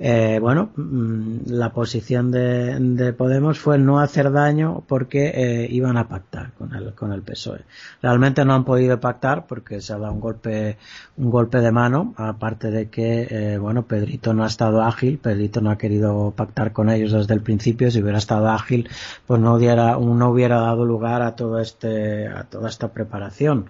[0.00, 5.96] eh, bueno, mm, la posición de, de, Podemos fue no hacer daño porque eh, iban
[5.96, 7.64] a pactar con el, con el PSOE.
[8.00, 10.78] Realmente no han podido pactar porque se ha dado un golpe,
[11.16, 15.60] un golpe de mano, aparte de que, eh, bueno, Pedrito no ha estado ágil, Pedrito
[15.60, 18.88] no ha querido pactar con ellos desde el principio, si hubiera estado ágil,
[19.26, 23.66] pues no hubiera, no hubiera dado lugar a todo este, a toda esta preparación.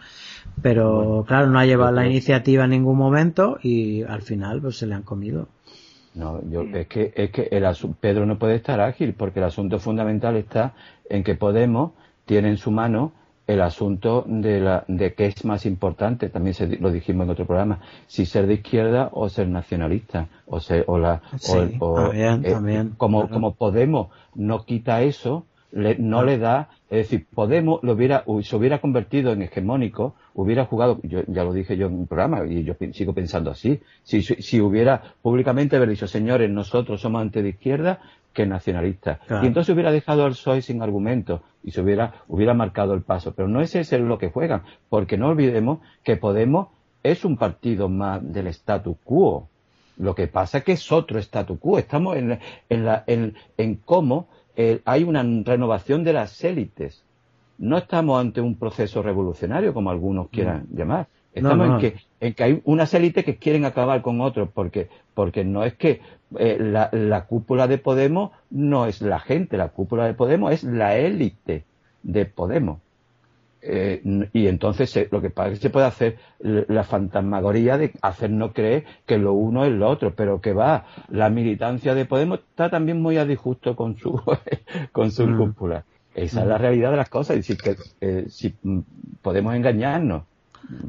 [0.60, 4.86] Pero claro no ha llevado la iniciativa en ningún momento y al final pues se
[4.86, 5.48] le han comido
[6.18, 7.64] no, yo, es que, es que el
[8.00, 10.74] Pedro no puede estar ágil porque el asunto fundamental está
[11.08, 11.92] en que Podemos
[12.26, 13.12] tiene en su mano
[13.46, 17.46] el asunto de, la, de qué es más importante, también se, lo dijimos en otro
[17.46, 17.78] programa,
[18.08, 21.22] si ser de izquierda o ser nacionalista, o ser, o la,
[21.78, 27.92] o, eh, como, como Podemos no quita eso, no le da, es decir, Podemos lo
[27.92, 32.06] hubiera, se hubiera convertido en hegemónico, hubiera jugado, yo ya lo dije yo en un
[32.06, 37.22] programa y yo sigo pensando así, si, si hubiera públicamente haber dicho, señores, nosotros somos
[37.22, 38.00] antes de izquierda
[38.32, 39.18] que nacionalistas.
[39.42, 43.34] Y entonces hubiera dejado al PSOE sin argumento y se hubiera, hubiera marcado el paso.
[43.34, 46.68] Pero no es ese lo que juegan, porque no olvidemos que Podemos
[47.02, 49.48] es un partido más del statu quo.
[49.96, 51.80] Lo que pasa es que es otro statu quo.
[51.80, 57.04] Estamos en, en, la, en, en cómo eh, hay una renovación de las élites.
[57.58, 60.76] No estamos ante un proceso revolucionario, como algunos quieran mm.
[60.76, 61.08] llamar.
[61.32, 65.44] Estamos En, que, en que hay unas élites que quieren acabar con otros, porque, porque
[65.44, 66.00] no es que
[66.38, 70.64] eh, la, la, cúpula de Podemos no es la gente, la cúpula de Podemos es
[70.64, 71.64] la élite
[72.02, 72.78] de Podemos.
[73.60, 78.52] Eh, y entonces lo que pasa es que se puede hacer la fantasmagoría de hacernos
[78.52, 82.70] creer que lo uno es lo otro, pero que va, la militancia de Podemos está
[82.70, 84.20] también muy a disgusto con su,
[84.92, 85.36] con su mm.
[85.38, 85.84] cúpula.
[86.18, 88.56] Esa es la realidad de las cosas, y si, que, eh, si
[89.22, 90.24] podemos engañarnos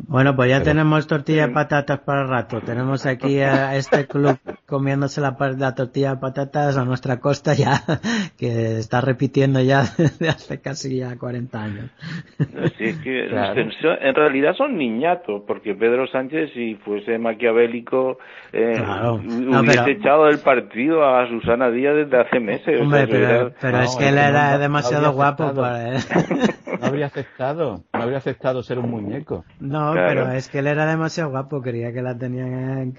[0.08, 2.60] bueno, pues ya tenemos tortilla de patatas para el rato.
[2.62, 5.36] Tenemos aquí a este club comiéndose la,
[5.76, 7.82] tortilla de patatas a nuestra costa ya,
[8.38, 11.92] que está repitiendo ya desde hace casi ya 40 años.
[12.80, 18.18] en realidad son niñatos, porque Pedro Sánchez, si fuese maquiavélico,
[18.52, 22.82] eh, hubiese echado del partido a Susana Díaz desde hace meses.
[22.82, 25.98] Hombre, pero, es que él era demasiado guapo para él.
[26.80, 29.46] No habría aceptado, no habría aceptado ser un muñeco.
[29.70, 32.94] No, pero es que él era demasiado guapo, quería que la tenían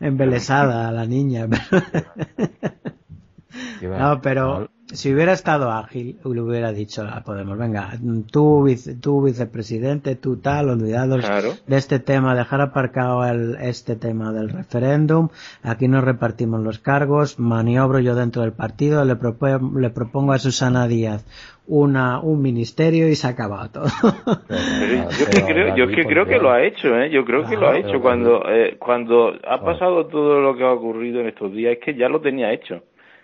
[0.00, 1.46] embelesada a la niña.
[3.80, 7.92] no, pero si hubiera estado ágil, le hubiera dicho a Podemos, venga,
[8.30, 11.24] tú, vice, tú vicepresidente, tú tal, olvidados
[11.66, 15.28] de este tema, dejar aparcado el, este tema del referéndum,
[15.62, 20.86] aquí nos repartimos los cargos, maniobro yo dentro del partido, le, le propongo a Susana
[20.86, 21.24] Díaz
[21.68, 23.86] una, un ministerio y se ha acabado todo.
[24.48, 27.10] yo que creo, yo que, creo que lo ha hecho, ¿eh?
[27.10, 30.72] yo creo que lo ha hecho cuando, eh, cuando ha pasado todo lo que ha
[30.72, 32.82] ocurrido en estos días, es que ya lo tenía hecho,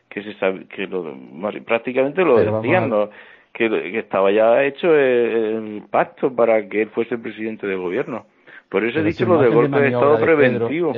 [0.09, 1.15] que se sabe, que lo,
[1.65, 2.91] prácticamente lo decían,
[3.53, 8.27] que, estaba ya hecho el, pacto para que él fuese presidente del gobierno.
[8.69, 10.95] Por eso he dicho lo de golpe de, Estado preventivo.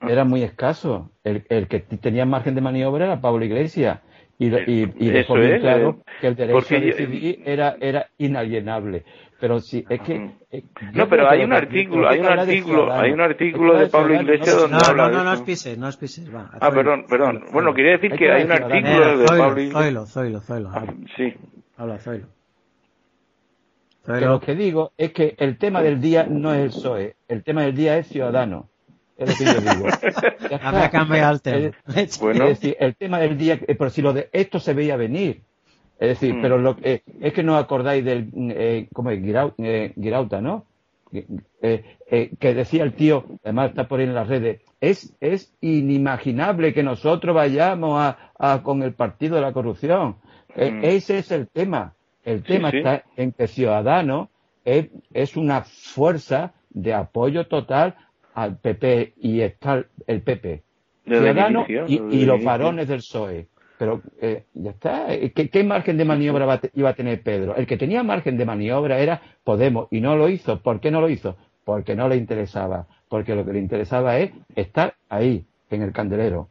[0.00, 1.10] era, muy escaso.
[1.24, 4.00] El, el que tenía margen de maniobra era Pablo Iglesias
[4.38, 9.04] y, y, y dejó bien claro eh, que el derecho a decidir era, era inalienable.
[9.40, 10.30] Pero sí, es que...
[10.50, 10.62] Eh,
[10.94, 14.76] no, pero hay un artículo, hay un artículo, hay un artículo de Pablo Iglesias donde
[14.76, 16.50] no, habla no, no, no os pises, no os pises, va.
[16.60, 17.44] Ah, perdón, perdón.
[17.52, 19.82] Bueno, quería decir que hay un artículo de Pablo Iglesias...
[19.82, 20.70] Zoilo, Zoilo, Zoilo.
[20.72, 21.34] Ah, sí.
[21.76, 22.26] Habla, Zoilo.
[24.06, 24.28] Zoilo.
[24.28, 27.62] lo que digo es que el tema del día no es el PSOE, el tema
[27.62, 28.68] del día es Ciudadano.
[29.16, 29.86] Es lo que yo digo.
[30.50, 31.70] Ya cambiado el tema.
[32.20, 32.44] bueno.
[32.44, 35.42] Es decir, el tema del día, eh, pero si lo de esto se veía venir.
[35.98, 36.42] Es decir, mm.
[36.42, 39.20] pero lo que es que no acordáis del, eh, ¿cómo es?
[39.58, 40.66] Eh, Girauta, ¿no?
[41.60, 46.82] que decía el tío, además está por ahí en las redes, es, es inimaginable que
[46.82, 50.16] nosotros vayamos a, con el partido de la corrupción.
[50.56, 50.84] Mm.
[50.84, 51.94] ese es el tema.
[52.24, 54.28] El tema está en que Ciudadanos
[54.64, 57.94] es, es una fuerza de apoyo total
[58.34, 60.62] al PP y está el PP,
[61.06, 63.48] Ciudadanos y, los varones del PSOE.
[63.78, 65.12] Pero eh, ya está.
[65.12, 67.56] Eh, ¿Qué, margen de maniobra iba a tener Pedro?
[67.56, 70.60] El que tenía margen de maniobra era Podemos y no lo hizo.
[70.60, 71.36] ¿Por qué no lo hizo?
[71.64, 72.86] Porque no le interesaba.
[73.08, 76.48] Porque lo que le interesaba es estar ahí, en el candelero.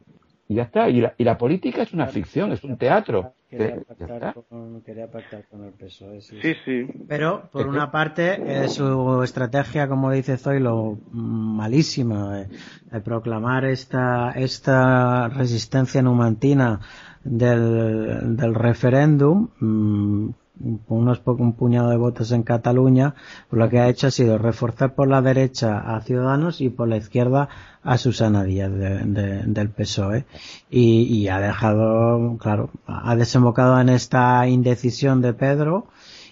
[0.48, 0.88] Y ya está.
[0.90, 3.32] Y la, y la política es una ficción, es un teatro.
[3.56, 6.20] Quería pactar, con, quería pactar con, el PSOE.
[6.20, 6.54] Sí, sí.
[6.64, 6.86] sí.
[7.08, 12.48] Pero, por una parte, su estrategia, como dice Zoilo, malísima, de,
[12.90, 16.80] de, proclamar esta, esta resistencia numantina
[17.22, 23.14] del, del referéndum, mmm, unos un puñado de votos en Cataluña,
[23.50, 26.96] lo que ha hecho ha sido reforzar por la derecha a Ciudadanos y por la
[26.96, 27.48] izquierda
[27.82, 30.24] a Susana Díaz del PSOE
[30.70, 35.88] y, ha dejado, claro, ha desembocado en esta indecisión de Pedro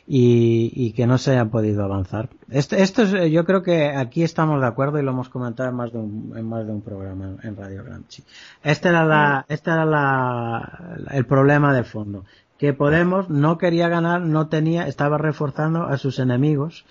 [0.06, 2.28] y, que no se haya podido avanzar.
[2.50, 5.76] Esto, esto es, yo creo que aquí estamos de acuerdo y lo hemos comentado en
[5.76, 8.22] más de un, en más de un programa en, Radio Gramsci.
[8.62, 12.24] Este era la, este era la, el problema de fondo
[12.62, 16.84] que Podemos no quería ganar, no tenía, estaba reforzando a sus enemigos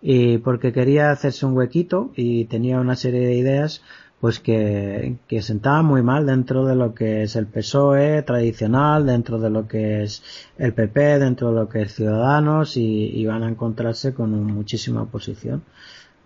[0.00, 3.82] y porque quería hacerse un huequito y tenía una serie de ideas
[4.22, 9.38] pues que, que sentaban muy mal dentro de lo que es el PSOE tradicional, dentro
[9.38, 10.22] de lo que es
[10.56, 15.02] el PP, dentro de lo que es Ciudadanos y, iban van a encontrarse con muchísima
[15.02, 15.62] oposición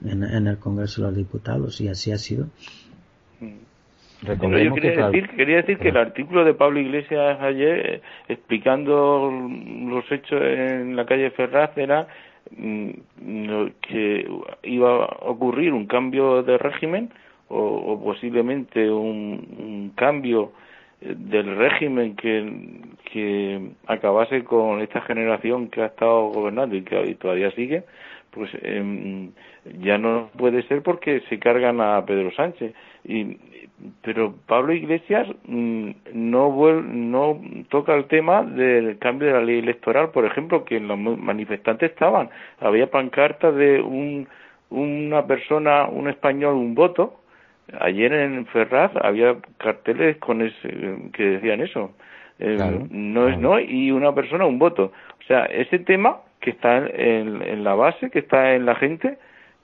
[0.04, 2.46] en, en el Congreso de los Diputados y así ha sido.
[3.40, 3.71] Mm
[4.22, 4.38] yo
[4.74, 9.32] quería, decir, quería decir que el artículo de Pablo Iglesias ayer, explicando
[9.88, 12.06] los hechos en la calle Ferraz, era
[12.56, 12.90] mm,
[13.80, 14.30] que
[14.62, 17.11] iba a ocurrir un cambio de régimen
[17.48, 20.52] o, posiblemente un, cambio
[21.00, 22.80] eh, del régimen que,
[23.12, 27.85] que acabase con esta generación que ha estado gobernando y que todavía sigue,
[28.33, 29.31] pues em,
[29.81, 32.75] ya no puede ser porque se cargan a Pedro Sánchez.
[33.05, 33.37] Y
[34.03, 40.11] pero Pablo Iglesias mm, no no toca el tema del cambio de la ley electoral,
[40.11, 44.29] por ejemplo, que los manifestantes estaban, había pancartas de un,
[44.71, 47.21] una persona, un español, un voto.
[47.81, 51.92] Ayer en Ferraz había carteles con ese, que decían eso.
[52.38, 52.59] Eh,
[52.90, 54.92] no es no y una persona un voto.
[55.21, 59.16] O sea, ese tema que está en, en la base, que está en la gente,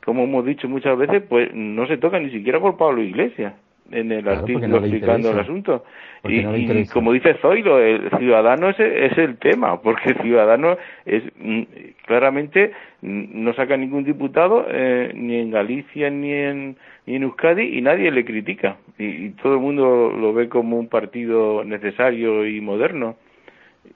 [0.05, 3.53] como hemos dicho muchas veces, pues no se toca ni siquiera por Pablo Iglesias
[3.91, 5.85] en el artículo explicando el asunto.
[6.25, 11.62] Y, como dice Zoilo, el ciudadano es, es el tema, porque el ciudadano es mm,
[12.07, 17.81] claramente no saca ningún diputado eh, ni en Galicia ni en, ni en Euskadi y
[17.81, 18.77] nadie le critica.
[18.99, 23.17] y todo el mundo lo ve como un partido necesario y moderno.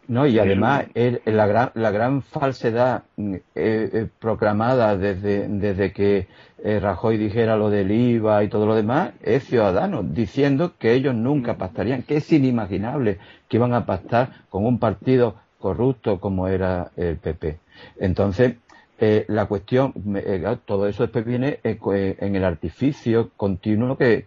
[0.08, 0.86] No, y además
[1.24, 6.28] la, gran, la gran falsedad eh, eh, proclamada desde, desde que
[6.64, 11.14] eh, Rajoy dijera lo del IVA y todo lo demás es ciudadano, diciendo que ellos
[11.14, 16.90] nunca pactarían, que es inimaginable que iban a pactar con un partido corrupto como era
[16.96, 17.58] el PP.
[17.98, 18.56] Entonces,
[19.04, 24.24] eh, la cuestión, eh, todo eso después viene eh, en el artificio continuo que,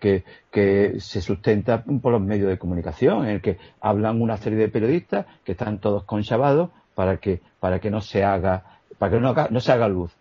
[0.52, 4.68] que, se sustenta por los medios de comunicación, en el que hablan una serie de
[4.68, 8.66] periodistas que están todos conchavados para que, para que no se haga,
[8.98, 10.12] para que no, no se haga luz.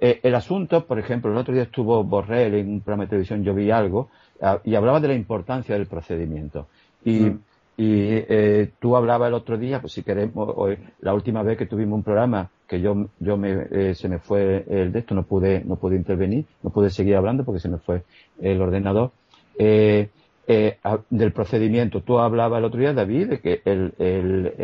[0.00, 3.52] el asunto, por ejemplo, el otro día estuvo Borrell en un programa de televisión, yo
[3.52, 4.08] vi algo,
[4.40, 6.66] ah, y hablaba de la importancia del procedimiento.
[7.04, 7.40] Y, mm.
[7.76, 11.98] y tú hablabas el otro día, pues si queremos, hoy, la última vez que tuvimos
[11.98, 15.64] un programa que yo, yo me, eh, se me fue el de esto, no pude,
[15.64, 18.02] no pude intervenir, no pude seguir hablando porque se me fue
[18.40, 19.10] el ordenador.
[19.58, 20.10] Eh,
[20.50, 20.78] eh,
[21.10, 22.00] del procedimiento.
[22.00, 23.60] Tú hablabas el otro día, David, de que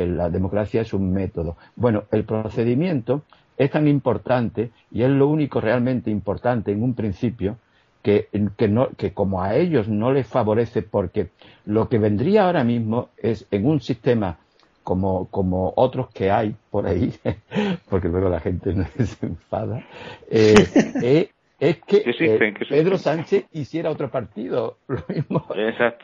[0.06, 1.58] la democracia es un método.
[1.76, 3.22] Bueno, el procedimiento
[3.58, 7.58] es tan importante y es lo único realmente importante en un principio
[8.02, 11.28] que, que, no, que como a ellos no les favorece porque
[11.66, 14.38] lo que vendría ahora mismo es en un sistema
[14.84, 17.12] como, como otros que hay por ahí,
[17.90, 19.82] porque luego la gente no se enfada,
[20.30, 20.54] eh,
[21.02, 25.46] eh, es que eh, Pedro Sánchez hiciera otro partido, lo mismo,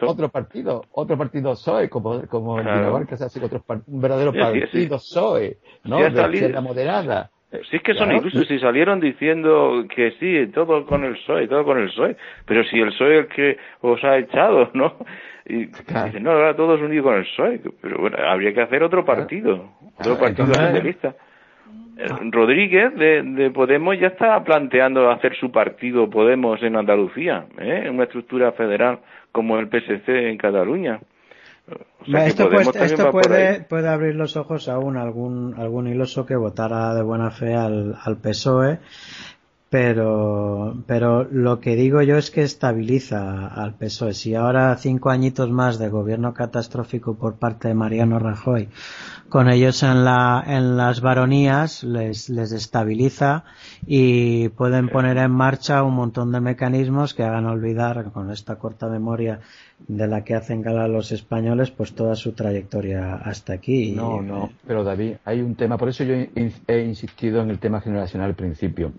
[0.02, 2.98] otro partido, otro partido PSOE, como, como claro.
[2.98, 5.98] en se hace otro, un verdadero partido PSOE, ¿no?
[5.98, 7.30] de la moderada.
[7.50, 11.64] Sí, es que son incluso si salieron diciendo que sí, todo con el PSOE, todo
[11.64, 14.94] con el PSOE, pero si el PSOE es el que os ha echado, ¿no?
[15.46, 17.60] Y dicen, no, ahora todos unidos con el PSOE.
[17.80, 21.16] Pero bueno, habría que hacer otro partido, otro partido socialista.
[21.98, 27.88] Eh, Rodríguez de, de, Podemos ya está planteando hacer su partido Podemos en Andalucía, ¿eh?
[27.90, 29.00] una estructura federal
[29.32, 31.00] como el PSC en Cataluña.
[32.06, 37.30] Esto, esto puede, puede abrir los ojos a algún, algún iloso que votara de buena
[37.30, 38.78] fe al, al PSOE
[39.70, 44.14] pero, pero lo que digo yo es que estabiliza al PSOE.
[44.14, 48.68] Si ahora cinco añitos más de gobierno catastrófico por parte de Mariano Rajoy,
[49.28, 53.44] con ellos en, la, en las varonías, les, les estabiliza
[53.86, 58.88] y pueden poner en marcha un montón de mecanismos que hagan olvidar con esta corta
[58.88, 59.38] memoria
[59.88, 63.92] de la que hacen gala los españoles, pues toda su trayectoria hasta aquí.
[63.92, 67.80] No, no, pero David, hay un tema, por eso yo he insistido en el tema
[67.80, 68.92] generacional al principio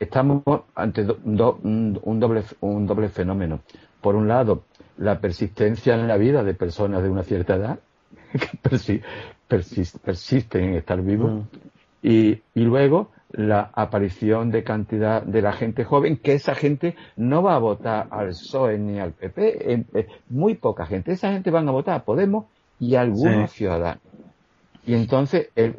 [0.00, 0.42] estamos
[0.74, 3.60] ante un, doble, un doble fenómeno.
[4.00, 4.64] Por un lado,
[4.96, 7.78] la persistencia en la vida de personas de una cierta edad
[8.32, 9.02] que
[9.46, 11.42] persisten en estar vivos mm.
[12.02, 17.42] y, y, luego la aparición de cantidad de la gente joven que esa gente no
[17.42, 19.86] va a votar al PSOE ni al PP
[20.28, 21.12] muy poca gente.
[21.12, 22.46] Esa gente van a votar a Podemos
[22.78, 24.02] y a algunos ciudadanos.
[24.86, 25.76] Y entonces el,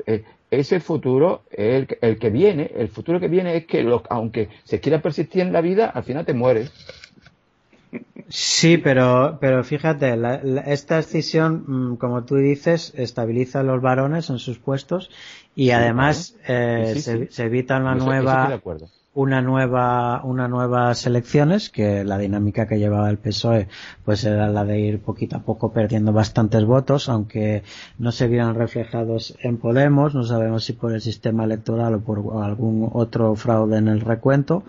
[0.51, 5.01] ese futuro, el, el que viene, el futuro que viene es que aunque se quiera
[5.01, 6.71] persistir en la vida, al final te mueres.
[8.29, 10.17] Sí, pero, pero fíjate,
[10.67, 15.09] esta decisión, mm, como tú dices, estabiliza a los varones en sus puestos
[15.55, 16.95] y además eh,
[17.29, 18.61] se, evita una nueva
[19.13, 23.67] una nueva una nuevas elecciones que la dinámica que llevaba el PSOE
[24.05, 27.63] pues era la de ir poquito a poco perdiendo bastantes votos aunque
[27.99, 32.43] no se vieran reflejados en Podemos no sabemos si por el sistema electoral o por
[32.43, 34.63] algún otro fraude en el recuento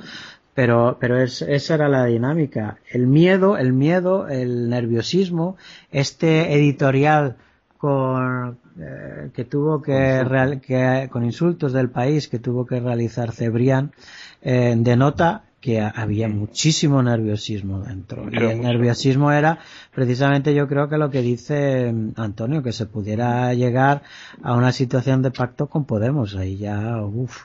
[0.54, 2.76] pero pero esa era la dinámica.
[2.90, 5.56] El miedo el miedo el nerviosismo
[5.92, 7.36] este editorial
[7.78, 13.92] con eh, que tuvo que, que con insultos del país que tuvo que realizar Cebrián
[14.40, 18.26] eh, denota que había muchísimo nerviosismo dentro.
[18.30, 19.60] y el nerviosismo era
[19.94, 24.02] precisamente yo creo que lo que dice mm, Antonio, que se pudiera llegar
[24.42, 26.34] a una situación de pacto con Podemos.
[26.34, 27.44] Ahí ya, uff,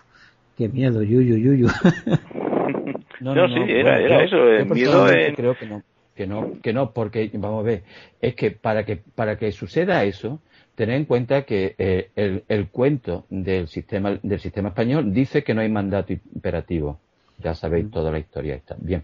[0.58, 1.68] qué miedo, yuyu, yuyu.
[3.22, 5.06] no, no, sí, era, era eso, el miedo
[5.36, 5.84] Creo que no,
[6.16, 7.84] que no, que no, porque, vamos a ver,
[8.20, 10.42] es que para que, para que suceda eso,
[10.78, 15.56] tener en cuenta que eh, el, el, cuento del sistema, del sistema español dice que
[15.56, 17.00] no hay mandato imperativo.
[17.40, 18.76] Ya sabéis toda la historia está.
[18.78, 19.04] Bien.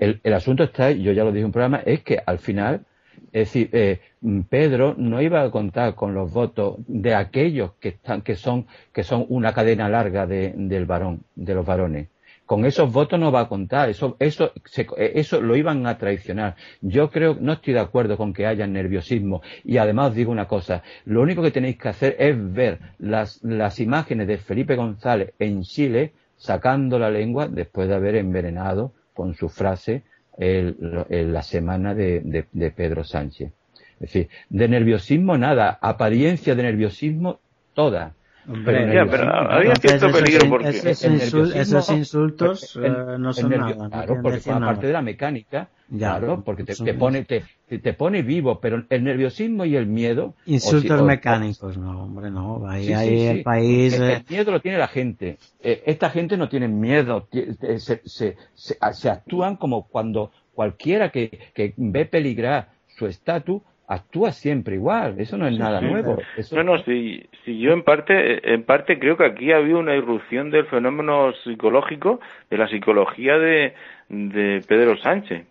[0.00, 2.86] El, el, asunto está, yo ya lo dije en un programa, es que al final,
[3.30, 4.00] es decir, eh,
[4.48, 9.04] Pedro no iba a contar con los votos de aquellos que están, que son, que
[9.04, 12.08] son una cadena larga de, del varón, de los varones
[12.46, 14.52] con esos votos no va a contar, eso, eso,
[14.96, 16.56] eso lo iban a traicionar.
[16.80, 19.42] Yo creo, no estoy de acuerdo con que haya nerviosismo.
[19.64, 23.42] Y además os digo una cosa, lo único que tenéis que hacer es ver las,
[23.42, 29.34] las imágenes de Felipe González en Chile sacando la lengua después de haber envenenado con
[29.34, 30.02] su frase
[30.36, 30.76] el,
[31.08, 33.52] la semana de, de, de Pedro Sánchez.
[33.94, 37.38] Es decir, de nerviosismo nada, apariencia de nerviosismo
[37.74, 38.14] toda
[38.48, 43.88] Hombre, pero había cierto peligro porque esos, insultos eh, no son nada.
[43.88, 45.68] Claro, porque forma parte de la mecánica.
[45.96, 50.34] claro, porque te, pone te, te, pone vivo, pero el nerviosismo y el miedo.
[50.46, 52.68] Insultos mecánicos, no, hombre, no.
[52.68, 53.94] Ahí, ahí el país.
[53.94, 55.38] El, eh, miedo lo tiene la gente.
[55.60, 57.28] Eh, esta gente no tiene miedo.
[57.30, 63.62] Se, se, se, actúan como cuando cualquiera que, que ve peligrar su estatus
[63.94, 66.18] actúa siempre igual, eso no es nada nuevo.
[66.52, 69.94] No, no, si, si yo en parte, en parte creo que aquí ha habido una
[69.94, 72.20] irrupción del fenómeno psicológico,
[72.50, 73.74] de la psicología de,
[74.08, 75.46] de Pedro Sánchez.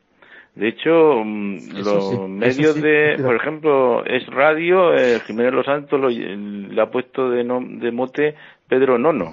[0.56, 6.10] De hecho, mm, los medios de, por ejemplo, es radio, eh, Jiménez Los Santos lo,
[6.10, 8.36] le ha puesto de, de mote
[8.68, 9.32] Pedro Nono.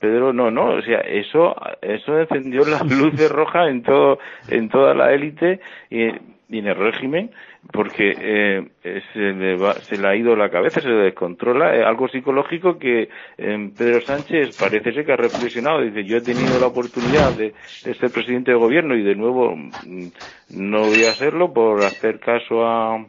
[0.00, 4.18] Pedro no, no, o sea, eso, eso encendió las luces rojas en todo,
[4.48, 5.60] en toda la élite
[5.90, 6.08] y,
[6.50, 7.30] régimen
[7.72, 12.08] porque eh, se, le se le ha ido la cabeza, se le descontrola, es algo
[12.08, 16.66] psicológico que eh, Pedro Sánchez parece ser que ha reflexionado, dice yo he tenido la
[16.66, 20.08] oportunidad de, ser presidente de gobierno y de nuevo mm,
[20.56, 23.04] no voy a hacerlo por hacer caso a,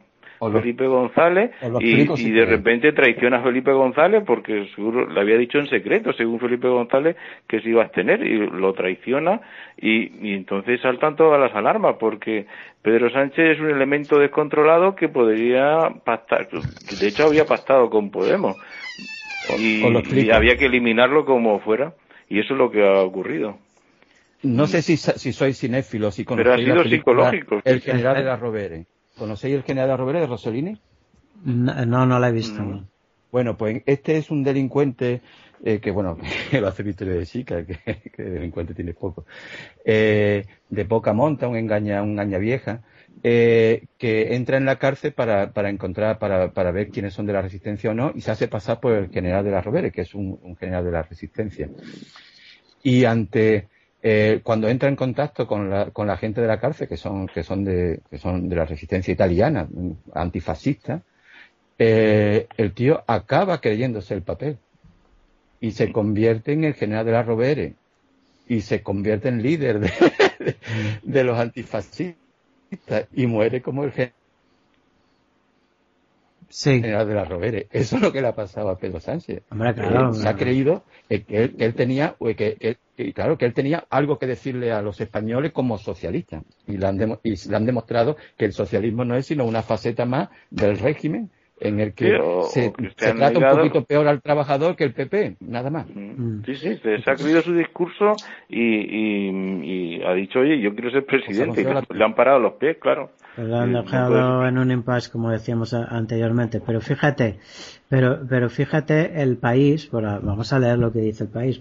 [0.49, 5.67] Felipe González y, de repente traiciona a Felipe González porque seguro le había dicho en
[5.67, 7.15] secreto, según Felipe González,
[7.47, 9.41] que se iba a abstener y lo traiciona
[9.77, 12.47] y, y entonces saltan todas las alarmas porque
[12.81, 18.55] Pedro Sánchez es un elemento descontrolado que podría pactar, de hecho había pactado con Podemos
[19.59, 21.93] y, había que eliminarlo como fuera
[22.29, 23.57] y eso es lo que ha ocurrido.
[24.43, 27.61] No sé si, si sois cinéfilos, si Pero ha sido psicológico.
[27.63, 28.85] El general de la Rovere.
[29.21, 30.81] ¿Conocéis el general de la Rovere de Rossellini?
[31.45, 32.83] No, no, la he visto.
[33.31, 35.21] Bueno, pues este es un delincuente
[35.63, 36.17] eh, que bueno,
[36.49, 37.77] que lo hace Victoria de Chica, que,
[38.09, 39.27] que delincuente tiene poco,
[39.85, 42.81] eh, de poca monta, un engaña, un engaña vieja,
[43.21, 47.33] eh, que entra en la cárcel para, para encontrar, para, para ver quiénes son de
[47.33, 50.01] la resistencia o no, y se hace pasar por el general de la Rovere, que
[50.01, 51.69] es un, general de la resistencia.
[52.81, 53.67] Y ante,
[54.03, 57.27] eh, cuando entra en contacto con la, con la gente de la cárcel, que son,
[57.27, 59.67] que son de, que son de la resistencia italiana,
[60.13, 61.03] antifascista,
[61.77, 64.57] eh, el tío acaba creyéndose el papel
[65.59, 67.75] y se convierte en el general de la Rovere
[68.47, 69.79] y se convierte en líder
[71.03, 72.17] de, los antifascistas
[73.13, 74.13] y muere como el general
[76.51, 77.67] de la Rovere.
[77.71, 79.43] Eso es lo que le ha pasado a Pedro Sánchez.
[80.13, 82.77] se ha creído que él, tenía, que,
[83.13, 87.19] claro, que él tenía algo que decirle a los españoles como socialista y le han,
[87.23, 91.29] y le han demostrado que el socialismo no es sino una faceta más del régimen
[91.61, 92.17] en el que
[92.49, 95.85] se, trata un poquito peor al trabajador que el PP, nada más.
[95.93, 96.43] Mm.
[96.43, 98.13] Sí, sí, se, ha creído su discurso
[98.49, 101.63] y, ha dicho, oye, yo quiero ser presidente.
[101.63, 103.11] le han parado los pies, claro.
[103.37, 106.61] Han dejado en un impasse, como decíamos anteriormente.
[106.65, 107.39] Pero fíjate,
[107.89, 111.59] pero, pero fíjate el país, vamos a leer lo que dice el país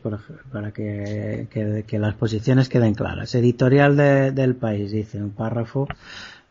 [0.53, 1.47] para que,
[1.87, 3.35] que, las posiciones queden claras.
[3.35, 5.87] Editorial del país dice un párrafo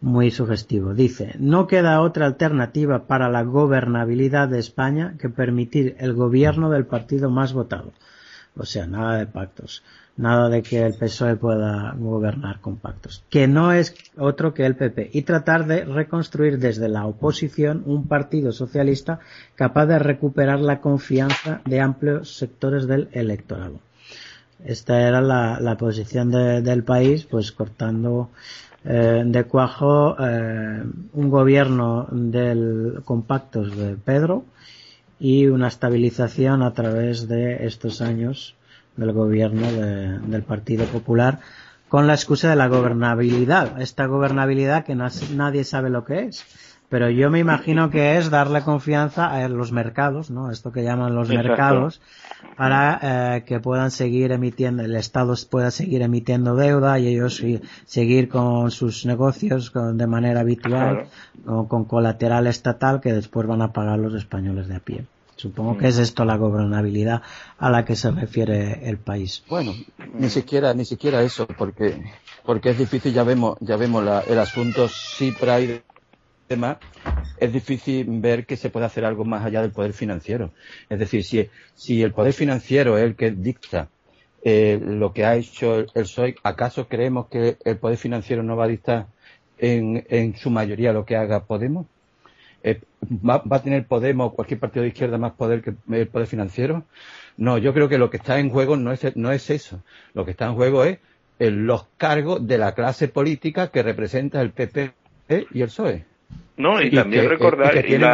[0.01, 0.93] muy sugestivo.
[0.93, 6.85] Dice, no queda otra alternativa para la gobernabilidad de España que permitir el gobierno del
[6.85, 7.91] partido más votado.
[8.55, 9.83] O sea, nada de pactos,
[10.19, 14.75] nada de que el PSOE pueda gobernar con pactos, que no es otro que el
[14.75, 19.19] PP, y tratar de reconstruir desde la oposición un partido socialista
[19.55, 23.79] capaz de recuperar la confianza de amplios sectores del electorado.
[24.65, 28.29] Esta era la, posición del país, pues cortando
[28.83, 34.43] eh, de cuajo eh, un gobierno del compactos de Pedro
[35.17, 38.55] y una estabilización a través de estos años
[38.99, 41.39] del gobierno del Partido Popular
[41.87, 46.45] con la excusa de la gobernabilidad, esta gobernabilidad que nadie sabe lo que es
[46.89, 50.51] pero yo me imagino que es darle confianza a los mercados, ¿no?
[50.51, 52.01] Esto que llaman los mercados,
[52.57, 57.43] para eh, que puedan seguir emitiendo, el Estado pueda seguir emitiendo deuda y ellos
[57.85, 61.05] seguir con sus negocios de manera habitual,
[61.45, 65.05] con, colateral estatal que después van a pagar los españoles de a pie.
[65.39, 65.89] Supongo que mm.
[65.89, 67.21] es esto la gobernabilidad
[67.57, 69.41] a la que se refiere el país.
[69.47, 69.73] Bueno,
[70.13, 71.95] ni siquiera, ni siquiera eso, porque,
[72.45, 75.81] porque es difícil, ya vemos, ya vemos la, el asunto CIPRA y
[77.37, 80.51] es difícil ver que se puede hacer algo más allá del poder financiero.
[80.89, 83.87] Es decir, si, si el poder financiero es el que dicta
[84.43, 88.65] eh, lo que ha hecho el, PSOE, ¿acaso creemos que el poder financiero no va
[88.65, 89.07] a dictar
[89.57, 91.85] en, en su mayoría lo que haga Podemos?
[92.63, 92.81] Eh,
[93.27, 96.83] ¿va, a tener Podemos o cualquier partido de izquierda más poder que el poder financiero?
[97.37, 99.81] No, yo creo que lo que está en juego no es, no es eso.
[100.13, 100.99] Lo que está en juego es
[101.39, 104.93] los cargos de la clase política que representa el PP
[105.51, 106.05] y el PSOE.
[106.57, 108.05] No, y, también recordar que, tiene,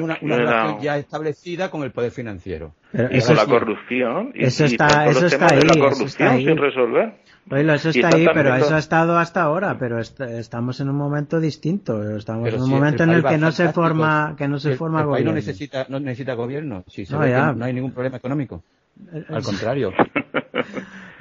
[0.00, 2.74] una, una ya establecida con el poder financiero.
[2.92, 4.32] y con la corrupción.
[4.34, 5.60] Y, eso está, eso está ahí.
[5.60, 7.14] la corrupción sin resolver.
[7.46, 11.40] Bueno, eso está ahí, pero eso ha estado hasta ahora, pero estamos en un momento
[11.40, 15.02] distinto, estamos en un momento en el que no se forma, que no se forma
[15.02, 15.30] gobierno.
[15.30, 18.62] no necesita, no necesita gobierno, si no, no hay ningún problema económico.
[19.28, 19.92] Al contrario.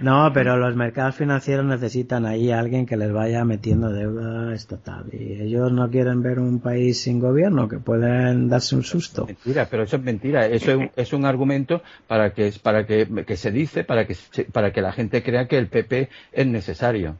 [0.02, 5.06] No, pero los mercados financieros necesitan ahí a alguien que les vaya metiendo deuda estatal.
[5.12, 9.26] Y ellos no quieren ver un país sin gobierno, que pueden darse un susto.
[9.26, 10.46] Mentira, pero eso es mentira.
[10.46, 14.16] Eso es, es un argumento para que, para que, que se dice, para que,
[14.52, 17.18] para que la gente crea que el PP es necesario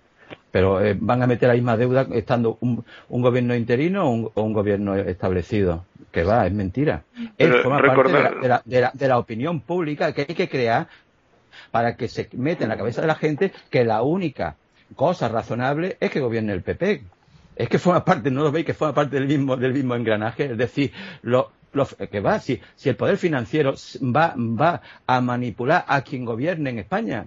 [0.52, 4.32] pero eh, van a meter la misma deuda estando un, un gobierno interino o un,
[4.34, 5.86] o un, gobierno establecido.
[6.12, 7.04] Que va, es mentira.
[7.38, 10.36] es forma parte de la, de, la, de, la, de la, opinión pública que hay
[10.36, 10.88] que crear
[11.72, 14.56] para que se meta en la cabeza de la gente que la única
[14.96, 17.04] cosa razonable es que gobierne el PP.
[17.56, 20.46] Es que forma parte, no lo veis que forma parte del mismo, del mismo engranaje.
[20.46, 20.92] Es decir,
[21.22, 26.26] lo, lo, que va, si, si el poder financiero va, va a manipular a quien
[26.26, 27.26] gobierne en España,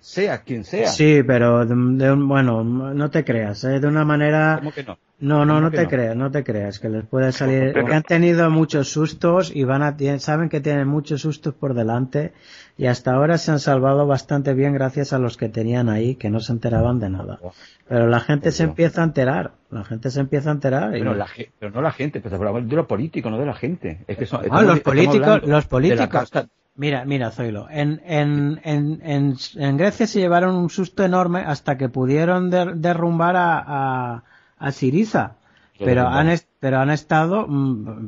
[0.00, 0.88] sea quien sea.
[0.88, 3.80] Sí, pero de, de un, bueno, no te creas, ¿eh?
[3.80, 4.56] de una manera.
[4.58, 4.98] ¿Cómo que no?
[5.20, 5.88] No, no, no te no?
[5.88, 9.82] creas, no te creas, que les puede salir, que han tenido muchos sustos y van
[9.82, 12.32] a, saben que tienen muchos sustos por delante
[12.76, 16.30] y hasta ahora se han salvado bastante bien gracias a los que tenían ahí, que
[16.30, 17.40] no se enteraban de nada.
[17.88, 20.96] Pero la gente se empieza a enterar, la gente se empieza a enterar.
[20.96, 21.00] Y...
[21.00, 21.26] Pero, la,
[21.58, 24.04] pero no la gente, pero hablamos de lo político, no de la gente.
[24.06, 26.30] Es que son, ah, los políticos, los políticos.
[26.76, 31.76] Mira, mira, Zoilo, en, en, en, en, en Grecia se llevaron un susto enorme hasta
[31.76, 34.24] que pudieron der, derrumbar a, a
[34.58, 35.36] a Siriza.
[35.78, 36.28] Pero han,
[36.58, 37.46] pero han estado,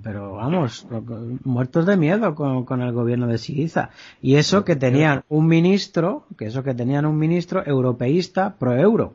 [0.03, 0.88] pero vamos,
[1.44, 3.90] muertos de miedo con, con, el gobierno de Siriza.
[4.20, 9.14] Y eso que tenían un ministro, que eso que tenían un ministro europeísta pro euro.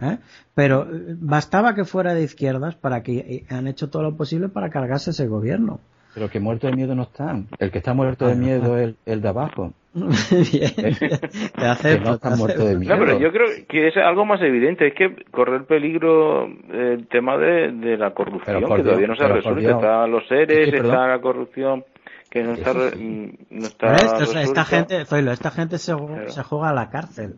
[0.00, 0.18] ¿eh?
[0.54, 0.86] Pero
[1.18, 5.26] bastaba que fuera de izquierdas para que han hecho todo lo posible para cargarse ese
[5.26, 5.80] gobierno.
[6.16, 7.46] Pero que muertos de miedo no están.
[7.58, 9.74] El que está muerto de ah, miedo es el, el de abajo.
[9.92, 10.72] Bien.
[11.54, 12.96] Te acepto, no, muerto de miedo.
[12.96, 17.06] no, pero yo creo que es algo más evidente, es que corre el peligro el
[17.08, 19.60] tema de, de la corrupción, que todavía no se ha resuelto.
[19.60, 21.84] Están los seres, es que, está la corrupción
[22.30, 26.30] que no está, no está Esto, esta gente, Zoilo, esta gente se, claro.
[26.30, 27.36] se juega a la cárcel.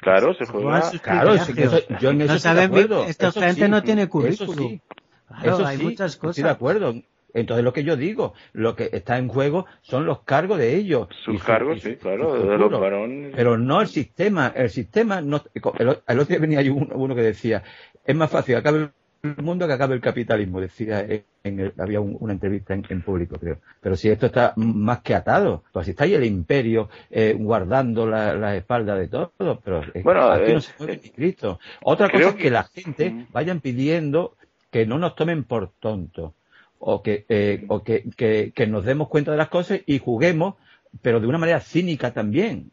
[0.00, 0.82] Claro, se juega.
[1.00, 3.04] Claro, sí, eso, yo en eso no saben, de acuerdo.
[3.04, 4.50] Esta eso gente sí, no tiene currículum.
[4.50, 4.80] Eso sí.
[5.28, 6.38] Claro, eso hay sí, muchas cosas.
[6.38, 6.94] Estoy de acuerdo.
[7.36, 11.08] Entonces lo que yo digo, lo que está en juego son los cargos de ellos.
[11.22, 13.34] Sus su, cargos, sí, claro, de los varones.
[13.36, 14.52] Pero no el sistema.
[14.56, 15.42] El sistema no.
[15.54, 17.62] El, el otro día venía uno, uno, que decía,
[18.04, 18.90] es más fácil que acabe
[19.22, 20.62] el mundo que acabe el capitalismo.
[20.62, 21.06] Decía,
[21.44, 23.58] en el, había un, una entrevista en, en, público, creo.
[23.82, 28.06] Pero si esto está más que atado, pues si está ahí el imperio eh, guardando
[28.06, 31.60] la, la, espalda de todo, pero bueno, aquí eh, no se mueve ni Cristo.
[31.82, 33.26] Otra cosa es que, que la gente mm.
[33.30, 34.36] vayan pidiendo
[34.70, 36.32] que no nos tomen por tontos
[36.78, 40.54] o que, eh, o que, que, que, nos demos cuenta de las cosas y juguemos,
[41.02, 42.70] pero de una manera cínica también.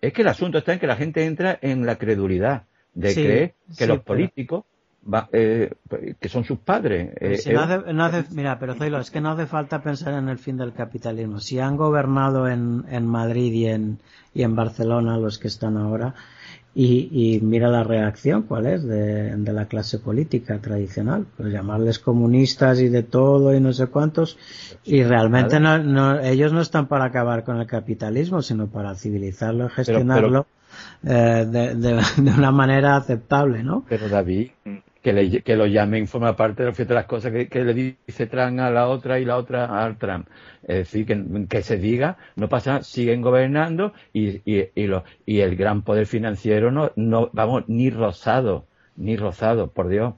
[0.00, 2.64] Es que el asunto está en que la gente entra en la credulidad
[2.94, 4.64] de sí, creer que sí, los políticos,
[5.12, 5.72] va, eh,
[6.20, 7.12] que son sus padres.
[7.20, 10.14] Eh, si no hace, no hace, mira, pero Zoilo, es que no hace falta pensar
[10.14, 11.40] en el fin del capitalismo.
[11.40, 13.98] Si han gobernado en, en Madrid y en,
[14.34, 16.14] y en Barcelona los que están ahora,
[16.74, 18.82] y, y, mira la reacción, ¿cuál es?
[18.82, 21.26] De, de, la clase política tradicional.
[21.36, 24.38] Pues llamarles comunistas y de todo y no sé cuántos.
[24.84, 29.66] Y realmente no, no, ellos no están para acabar con el capitalismo, sino para civilizarlo
[29.66, 30.46] y gestionarlo pero,
[31.02, 33.84] pero, eh, de, de, de, una manera aceptable, ¿no?
[33.86, 34.52] Pero David,
[35.02, 38.60] que, le, que lo llamen forma parte de las cosas que, que, le dice Trump
[38.60, 40.28] a la otra y la otra al Trump.
[40.62, 45.40] Es decir, que, que se diga, no pasa, siguen gobernando y, y, y, lo, y
[45.40, 48.64] el gran poder financiero no, no, vamos, ni rozado,
[48.96, 50.14] ni rozado, por Dios.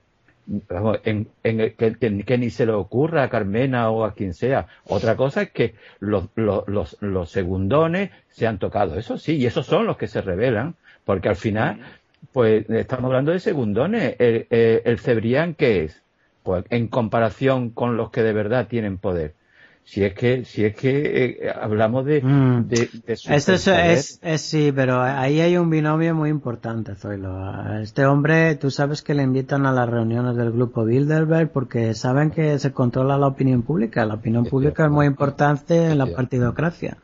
[0.47, 4.67] Vamos, en, en, que, que, ni se le ocurra a Carmena o a quien sea.
[4.85, 8.99] Otra cosa es que los, los, los, los segundones se han tocado.
[8.99, 10.75] Eso sí, y esos son los que se revelan,
[11.07, 11.81] porque al final,
[12.33, 14.17] pues estamos hablando de segundones.
[14.19, 16.03] El, el, el Cebrián, ¿qué es?
[16.43, 19.35] Pues en comparación con los que de verdad tienen poder.
[19.87, 22.69] Si es que si es que eh, hablamos de, mm.
[22.69, 27.81] de, de Esto es, es, es, sí pero ahí hay un binomio muy importante Zoilo.
[27.83, 32.31] Este hombre tú sabes que le invitan a las reuniones del grupo Bilderberg porque saben
[32.31, 34.07] que se controla la opinión pública.
[34.07, 36.97] La opinión pública es muy importante en la partidocracia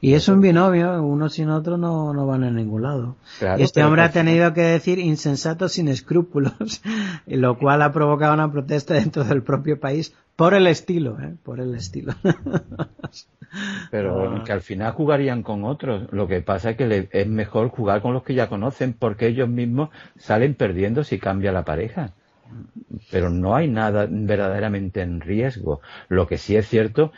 [0.00, 3.16] y es un binomio, uno sin otro no, no van a ningún lado.
[3.38, 6.82] Claro, este hombre ha tenido que decir insensato sin escrúpulos,
[7.26, 11.34] lo cual ha provocado una protesta dentro del propio país por el estilo, ¿eh?
[11.42, 12.14] por el estilo.
[13.90, 14.44] Pero ah.
[14.44, 16.12] que al final jugarían con otros.
[16.12, 19.28] Lo que pasa es que le, es mejor jugar con los que ya conocen porque
[19.28, 22.12] ellos mismos salen perdiendo si cambia la pareja.
[23.10, 25.80] Pero no hay nada verdaderamente en riesgo.
[26.08, 27.12] Lo que sí es cierto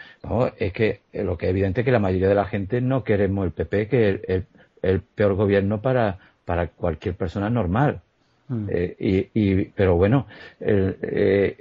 [0.58, 3.44] es que lo que es evidente es que la mayoría de la gente no queremos
[3.44, 4.44] el PP, que es
[4.82, 8.00] el, peor gobierno para, para cualquier persona normal.
[8.48, 8.66] Mm.
[8.70, 10.26] Eh, y, pero bueno,
[10.60, 11.58] eh,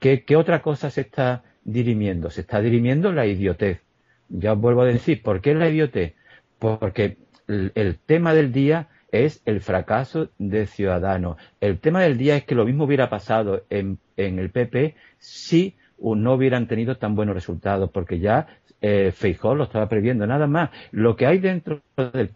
[0.00, 2.30] ¿qué, ¿qué, otra cosa se está dirimiendo?
[2.30, 3.80] Se está dirimiendo la idiotez.
[4.28, 6.14] Ya os vuelvo a decir, ¿por qué la idiotez?
[6.58, 7.16] Porque
[7.48, 8.88] el, tema del día
[9.24, 11.36] es el fracaso de Ciudadanos.
[11.60, 16.34] El tema del día es que lo mismo hubiera pasado en, el PP si no
[16.34, 18.46] hubieran tenido tan buenos resultados, porque ya
[18.80, 20.26] eh, Feijó lo estaba previendo.
[20.26, 22.30] Nada más, lo que hay dentro del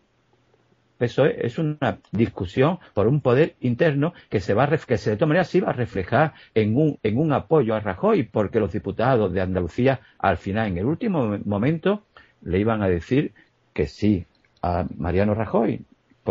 [1.01, 5.17] eso es una discusión por un poder interno que se va a, que se de
[5.17, 10.01] todas maneras va a reflejar en un apoyo a Rajoy, porque los diputados de Andalucía
[10.19, 12.05] al final, en el último momento,
[12.43, 13.33] le iban a decir
[13.73, 14.27] que sí
[14.61, 15.81] a Mariano Rajoy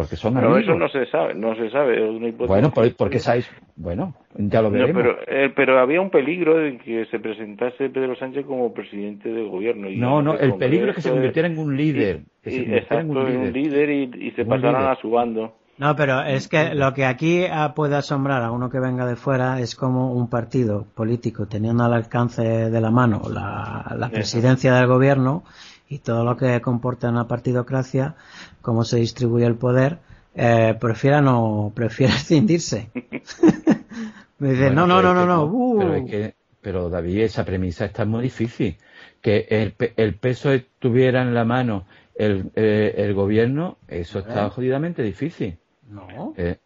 [0.01, 1.99] porque son pero eso no se sabe no se sabe
[2.47, 5.01] bueno porque sabéis bueno ya lo veremos.
[5.01, 9.49] pero, eh, pero había un peligro de que se presentase Pedro Sánchez como presidente del
[9.49, 13.53] gobierno no no el peligro es que se convirtiera en un líder exacto, en un
[13.53, 15.55] líder, y, se pasaran a su bando.
[15.77, 19.61] No, pero es que lo que aquí puede asombrar a uno que venga de fuera
[19.61, 24.87] es como un partido político teniendo al alcance de la mano la, la presidencia del
[24.87, 25.43] gobierno
[25.89, 28.15] y todo lo que comporta una partidocracia,
[28.61, 29.97] cómo se distribuye el poder,
[30.35, 32.89] eh, prefiera no, prefiere escindirse.
[34.37, 36.05] Me dice, no, no, no, no, no, Pero, es uh".
[36.05, 38.77] que, pero David, esa premisa está muy difícil.
[39.21, 41.85] Que el, el peso estuviera en la mano
[42.15, 45.57] el, eh, el gobierno, eso está jodidamente difícil.
[45.89, 46.33] No.
[46.37, 46.57] Eh,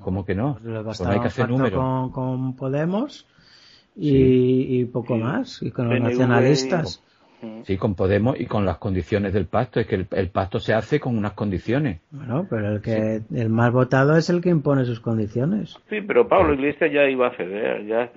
[0.00, 0.58] ¿Cómo que no?
[0.62, 1.78] Pues, pues hay que hacer números.
[1.78, 3.26] Con, con Podemos
[3.94, 7.02] y, y poco más, y con los nacionalistas.
[7.64, 9.80] Sí, con Podemos y con las condiciones del pacto.
[9.80, 12.00] Es que el, pacto se hace con unas condiciones.
[12.10, 15.76] Bueno, pero el que el más votado es el que impone sus condiciones.
[15.88, 17.86] Sí, pero Pablo Iglesias ya iba a ceder.
[17.86, 18.10] Ya,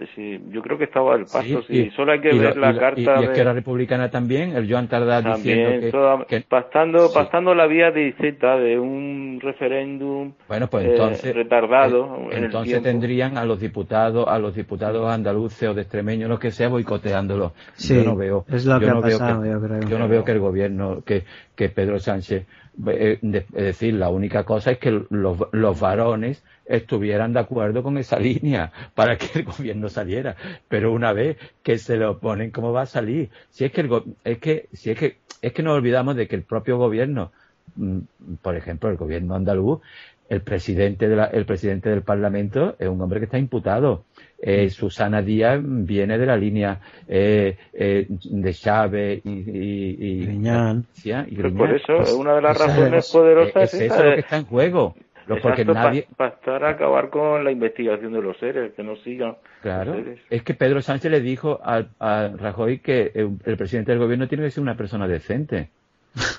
[0.49, 1.61] yo creo que estaba el pacto.
[1.63, 3.21] Sí, solo hay que ver la, carta.
[3.21, 4.55] Y, es que era republicana también.
[4.55, 10.33] El Joan Tardá diciendo que, pactando, la vía de Z de un referéndum.
[10.47, 12.29] Bueno, pues entonces eh, retardado.
[12.31, 16.51] Eh, entonces tendrían a los diputados, a los diputados andaluces o de extremeños, lo que
[16.51, 17.53] sea, boicoteándolo.
[17.77, 18.45] yo no veo.
[18.49, 22.45] Es lo que yo, no veo que el gobierno, que, que Pedro Sánchez,
[22.87, 27.97] eh, es decir, la única cosa es que los, los varones estuvieran de acuerdo con
[27.97, 30.35] esa línea para que el gobierno saliera.
[30.67, 33.29] Pero una vez que se lo ponen, ¿cómo va a salir?
[33.49, 36.35] Si es que, el, es que, si es que, es que nos olvidamos de que
[36.35, 37.31] el propio gobierno,
[37.75, 37.99] mm,
[38.41, 39.81] por ejemplo, el gobierno andaluz,
[40.29, 44.05] el presidente, de el presidente del Parlamento es un hombre que está imputado
[44.41, 50.85] eh, Susana Díaz viene de la línea eh, eh, de Chávez y, y, y, Griñán.
[51.03, 54.45] Pues por eso, pues, una de las razones poderosas es, eso lo que está en
[54.45, 54.95] juego.
[55.43, 56.07] porque nadie...
[56.17, 59.35] para estar a acabar con la investigación de los seres, que no sigan.
[59.61, 59.95] Claro,
[60.29, 64.43] es que Pedro Sánchez le dijo a, a Rajoy que el, presidente del gobierno tiene
[64.43, 65.69] que ser una persona decente.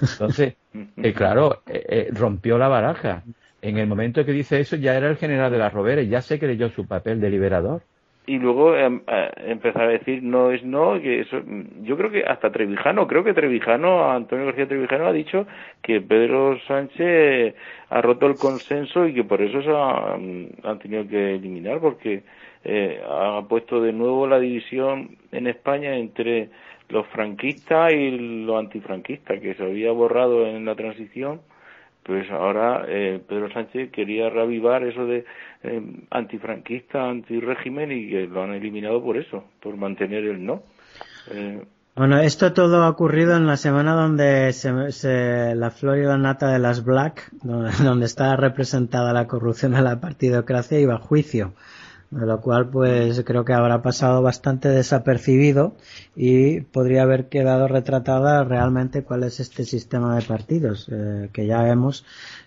[0.01, 0.57] Entonces,
[0.97, 3.23] eh, claro, eh, rompió la baraja.
[3.63, 6.41] En el momento que dice eso ya era el general de las Roberas, ya se
[6.41, 7.83] creyó su papel de liberador
[8.27, 11.43] y luego em, eh, empezar a decir no es no que eso
[11.83, 15.47] yo creo que hasta Trevijano creo que Trevijano Antonio García Trevijano ha dicho
[15.83, 17.55] que Pedro Sánchez
[17.91, 22.23] ha roto el consenso y que por eso se han tenido que eliminar porque
[22.65, 26.51] eh, ha puesto de nuevo la división en España entre
[26.91, 31.41] los franquistas y los antifranquistas que se había borrado en la transición
[32.05, 35.25] pues ahora eh, Pedro Sánchez quería reavivar eso de
[35.63, 40.63] eh, antifranquista, antirégimen y que lo han eliminado por eso, por mantener el no.
[41.31, 41.63] Eh,
[41.95, 46.51] bueno, esto todo ha ocurrido en la semana donde se, la flor y la nata
[46.51, 51.53] de las Black, donde, donde está representada la corrupción de la partidocracia, iba a juicio
[52.13, 55.75] lo cual pues creo que habrá pasado bastante desapercibido
[56.15, 61.63] y podría haber quedado retratada realmente cuál es este sistema de partidos eh, que ya
[61.63, 62.05] vemos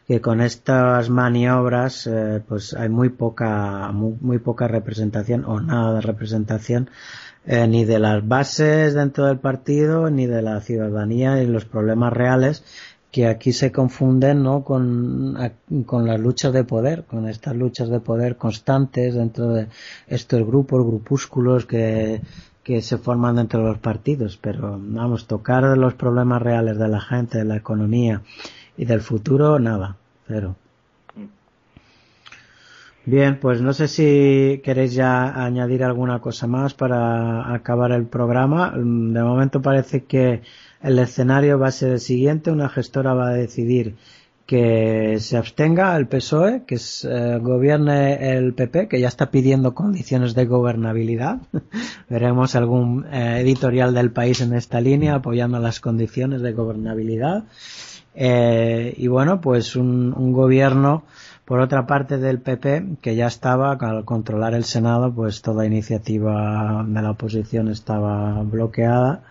[0.07, 6.01] que con estas maniobras eh, pues hay muy poca muy, poca representación o nada de
[6.01, 6.91] representación
[7.47, 12.13] eh, ni de las bases dentro del partido ni de la ciudadanía ni los problemas
[12.13, 12.63] reales
[13.15, 14.65] que aquí se confunden ¿no?
[14.65, 15.37] con,
[15.85, 19.69] con las luchas de poder, con estas luchas de poder constantes dentro de
[20.07, 22.19] estos grupos, grupúsculos que,
[22.61, 24.35] que se forman dentro de los partidos.
[24.35, 28.21] Pero vamos, tocar los problemas reales de la gente, de la economía
[28.75, 29.95] y del futuro, nada,
[30.27, 30.57] cero.
[33.05, 38.73] Bien, pues no sé si queréis ya añadir alguna cosa más para acabar el programa.
[38.75, 40.41] De momento parece que
[40.85, 42.51] el escenario va a ser el siguiente.
[42.51, 43.95] Una gestora va a decidir
[44.45, 50.35] que se abstenga el PSOE, que eh, gobierne el PP, que ya está pidiendo condiciones
[50.35, 51.39] de gobernabilidad.
[52.09, 57.45] Veremos algún eh, editorial del país en esta línea apoyando las condiciones de gobernabilidad.
[58.13, 61.03] Eh, y bueno, pues un, un, gobierno,
[61.45, 66.85] por otra parte del PP, que ya estaba, al controlar el Senado, pues toda iniciativa
[66.87, 69.23] de la oposición estaba bloqueada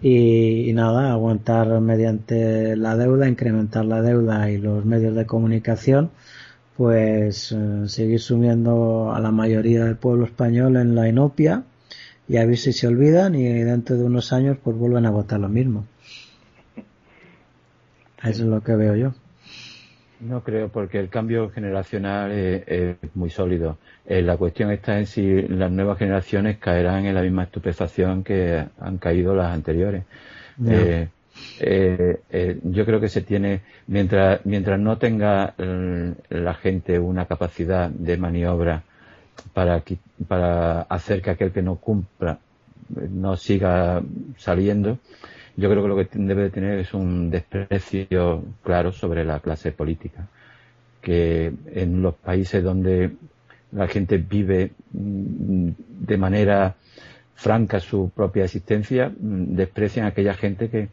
[0.00, 6.10] y, nada, aguantar mediante la deuda, incrementar la deuda y los medios de comunicación,
[6.76, 11.64] pues eh, seguir sumiendo a la mayoría del pueblo español en la inopia
[12.28, 15.40] y a ver si se olvidan y dentro de unos años pues vuelven a votar
[15.40, 15.86] lo mismo.
[18.22, 19.14] Eso es lo que veo yo.
[20.20, 23.78] No creo, porque el cambio generacional es, muy sólido.
[24.04, 28.64] Eh, la cuestión está en si las nuevas generaciones caerán en la misma estupefacción que
[28.80, 30.04] han caído las anteriores.
[30.66, 31.08] Eh,
[31.60, 38.16] eh, yo creo que se tiene, mientras, mientras no tenga la gente una capacidad de
[38.16, 38.82] maniobra
[39.54, 39.84] para,
[40.26, 42.38] para hacer que aquel que no cumpla
[43.10, 44.02] no siga
[44.36, 44.98] saliendo,
[45.58, 49.72] yo creo que lo que debe de tener es un desprecio claro sobre la clase
[49.72, 50.28] política,
[51.02, 53.10] que en los países donde
[53.72, 55.70] la gente vive mm,
[56.06, 56.76] de manera
[57.34, 60.90] franca su propia existencia, mm, desprecian a aquella gente que,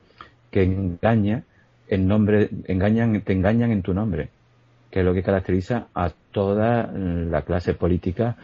[0.50, 1.44] que engaña
[1.88, 4.30] en nombre, engañan, te engañan en tu nombre,
[4.90, 8.36] que es lo que caracteriza a toda la clase política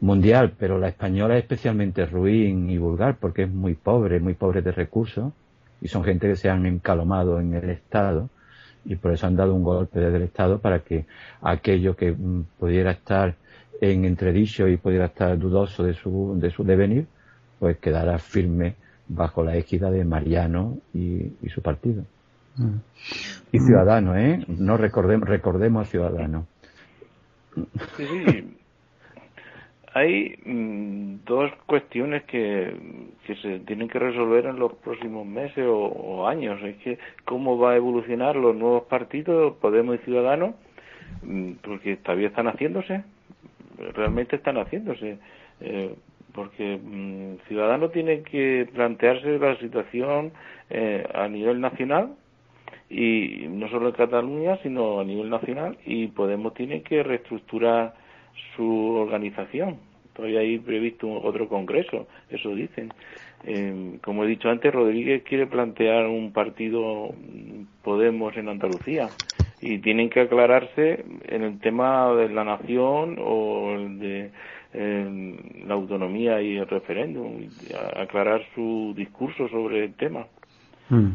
[0.00, 4.60] mundial, pero la española es especialmente ruin y vulgar porque es muy pobre, muy pobre
[4.60, 5.32] de recursos
[5.84, 8.30] y son gente que se han encalomado en el Estado
[8.86, 11.04] y por eso han dado un golpe desde el Estado para que
[11.42, 13.34] aquello que mm, pudiera estar
[13.82, 17.06] en entredicho y pudiera estar dudoso de su, de su devenir,
[17.58, 18.76] pues quedara firme
[19.08, 22.02] bajo la égida de Mariano y, su partido.
[22.56, 22.76] Mm.
[23.52, 24.42] Y Ciudadano, ¿eh?
[24.48, 26.46] No recordemos, recordemos a Ciudadano.
[27.98, 28.56] Sí,
[29.94, 32.74] hay mm, dos cuestiones que,
[33.26, 36.60] que, se tienen que resolver en los próximos meses o, años.
[36.62, 40.56] Es que cómo va a evolucionar los nuevos partidos, Podemos y Ciudadanos,
[41.22, 43.04] mm, porque todavía están haciéndose,
[43.94, 45.18] realmente están haciéndose.
[45.60, 45.94] Eh,
[46.32, 50.32] porque mm, Ciudadanos tiene que plantearse la situación
[50.70, 52.16] eh, a nivel nacional
[52.90, 57.94] y no solo en Cataluña, sino a nivel nacional y Podemos tiene que reestructurar
[58.56, 59.78] su organización.
[60.14, 62.92] Todavía hay previsto otro congreso, eso dicen.
[63.46, 67.12] Eh, como he dicho antes, Rodríguez quiere plantear un partido
[67.82, 69.08] Podemos en Andalucía
[69.60, 74.30] y tienen que aclararse en el tema de la nación o de
[74.74, 77.48] la autonomía y el referéndum,
[77.96, 80.26] aclarar su discurso sobre el tema.
[80.90, 81.12] Mm.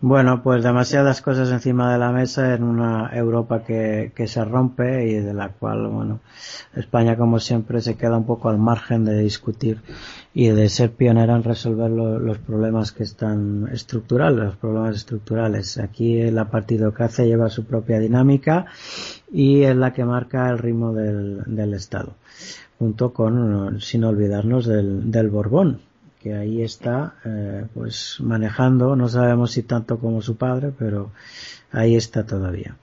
[0.00, 5.08] Bueno, pues demasiadas cosas encima de la mesa en una Europa que, que, se rompe
[5.08, 6.20] y de la cual, bueno,
[6.74, 9.80] España como siempre se queda un poco al margen de discutir
[10.34, 15.78] y de ser pionera en resolver los problemas que están estructurales, los problemas estructurales.
[15.78, 18.66] Aquí la partidocracia lleva su propia dinámica
[19.32, 22.14] y es la que marca el ritmo del, del Estado,
[22.80, 25.80] junto con, sin olvidarnos del, del Borbón,
[26.24, 31.12] que ahí está eh, pues manejando, no sabemos si tanto como su padre, pero
[31.70, 32.76] ahí está todavía.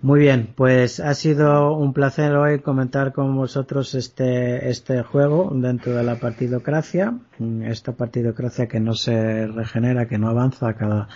[0.00, 5.94] Muy bien, pues ha sido un placer hoy comentar con vosotros este, este juego dentro
[5.94, 7.18] de la partidocracia,
[7.64, 11.08] esta partidocracia que no se regenera, que no avanza cada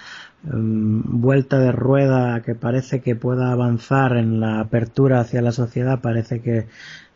[0.45, 6.01] um, vuelta de rueda que parece que pueda avanzar en la apertura hacia la sociedad,
[6.01, 6.67] parece que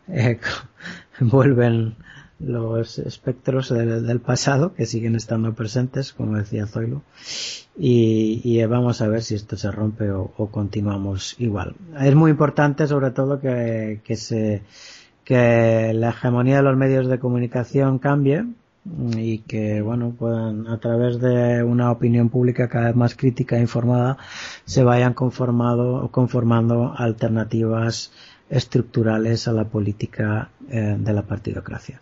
[0.08, 0.40] eh,
[1.20, 1.96] vuelven
[2.44, 7.02] los espectros del, pasado que siguen estando presentes, como decía Zoilo,
[7.76, 11.74] y, vamos a ver si esto se rompe o, continuamos igual.
[12.00, 14.62] Es muy importante, sobre todo, que, que, se,
[15.24, 18.44] que la hegemonía de los medios de comunicación cambie
[19.16, 23.60] y que, bueno, puedan, a través de una opinión pública cada vez más crítica e
[23.60, 24.18] informada,
[24.64, 28.12] se vayan conformado, conformando alternativas
[28.52, 32.00] estructurales a la política eh, de la partidocracia.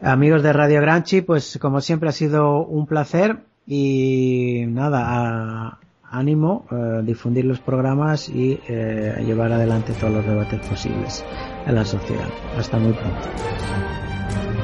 [0.00, 5.78] Amigos de Radio Granchi, pues como siempre ha sido un placer y nada,
[6.10, 11.24] ánimo, eh, difundir los programas y eh, llevar adelante todos los debates posibles
[11.66, 12.28] en la sociedad.
[12.58, 14.63] Hasta muy pronto.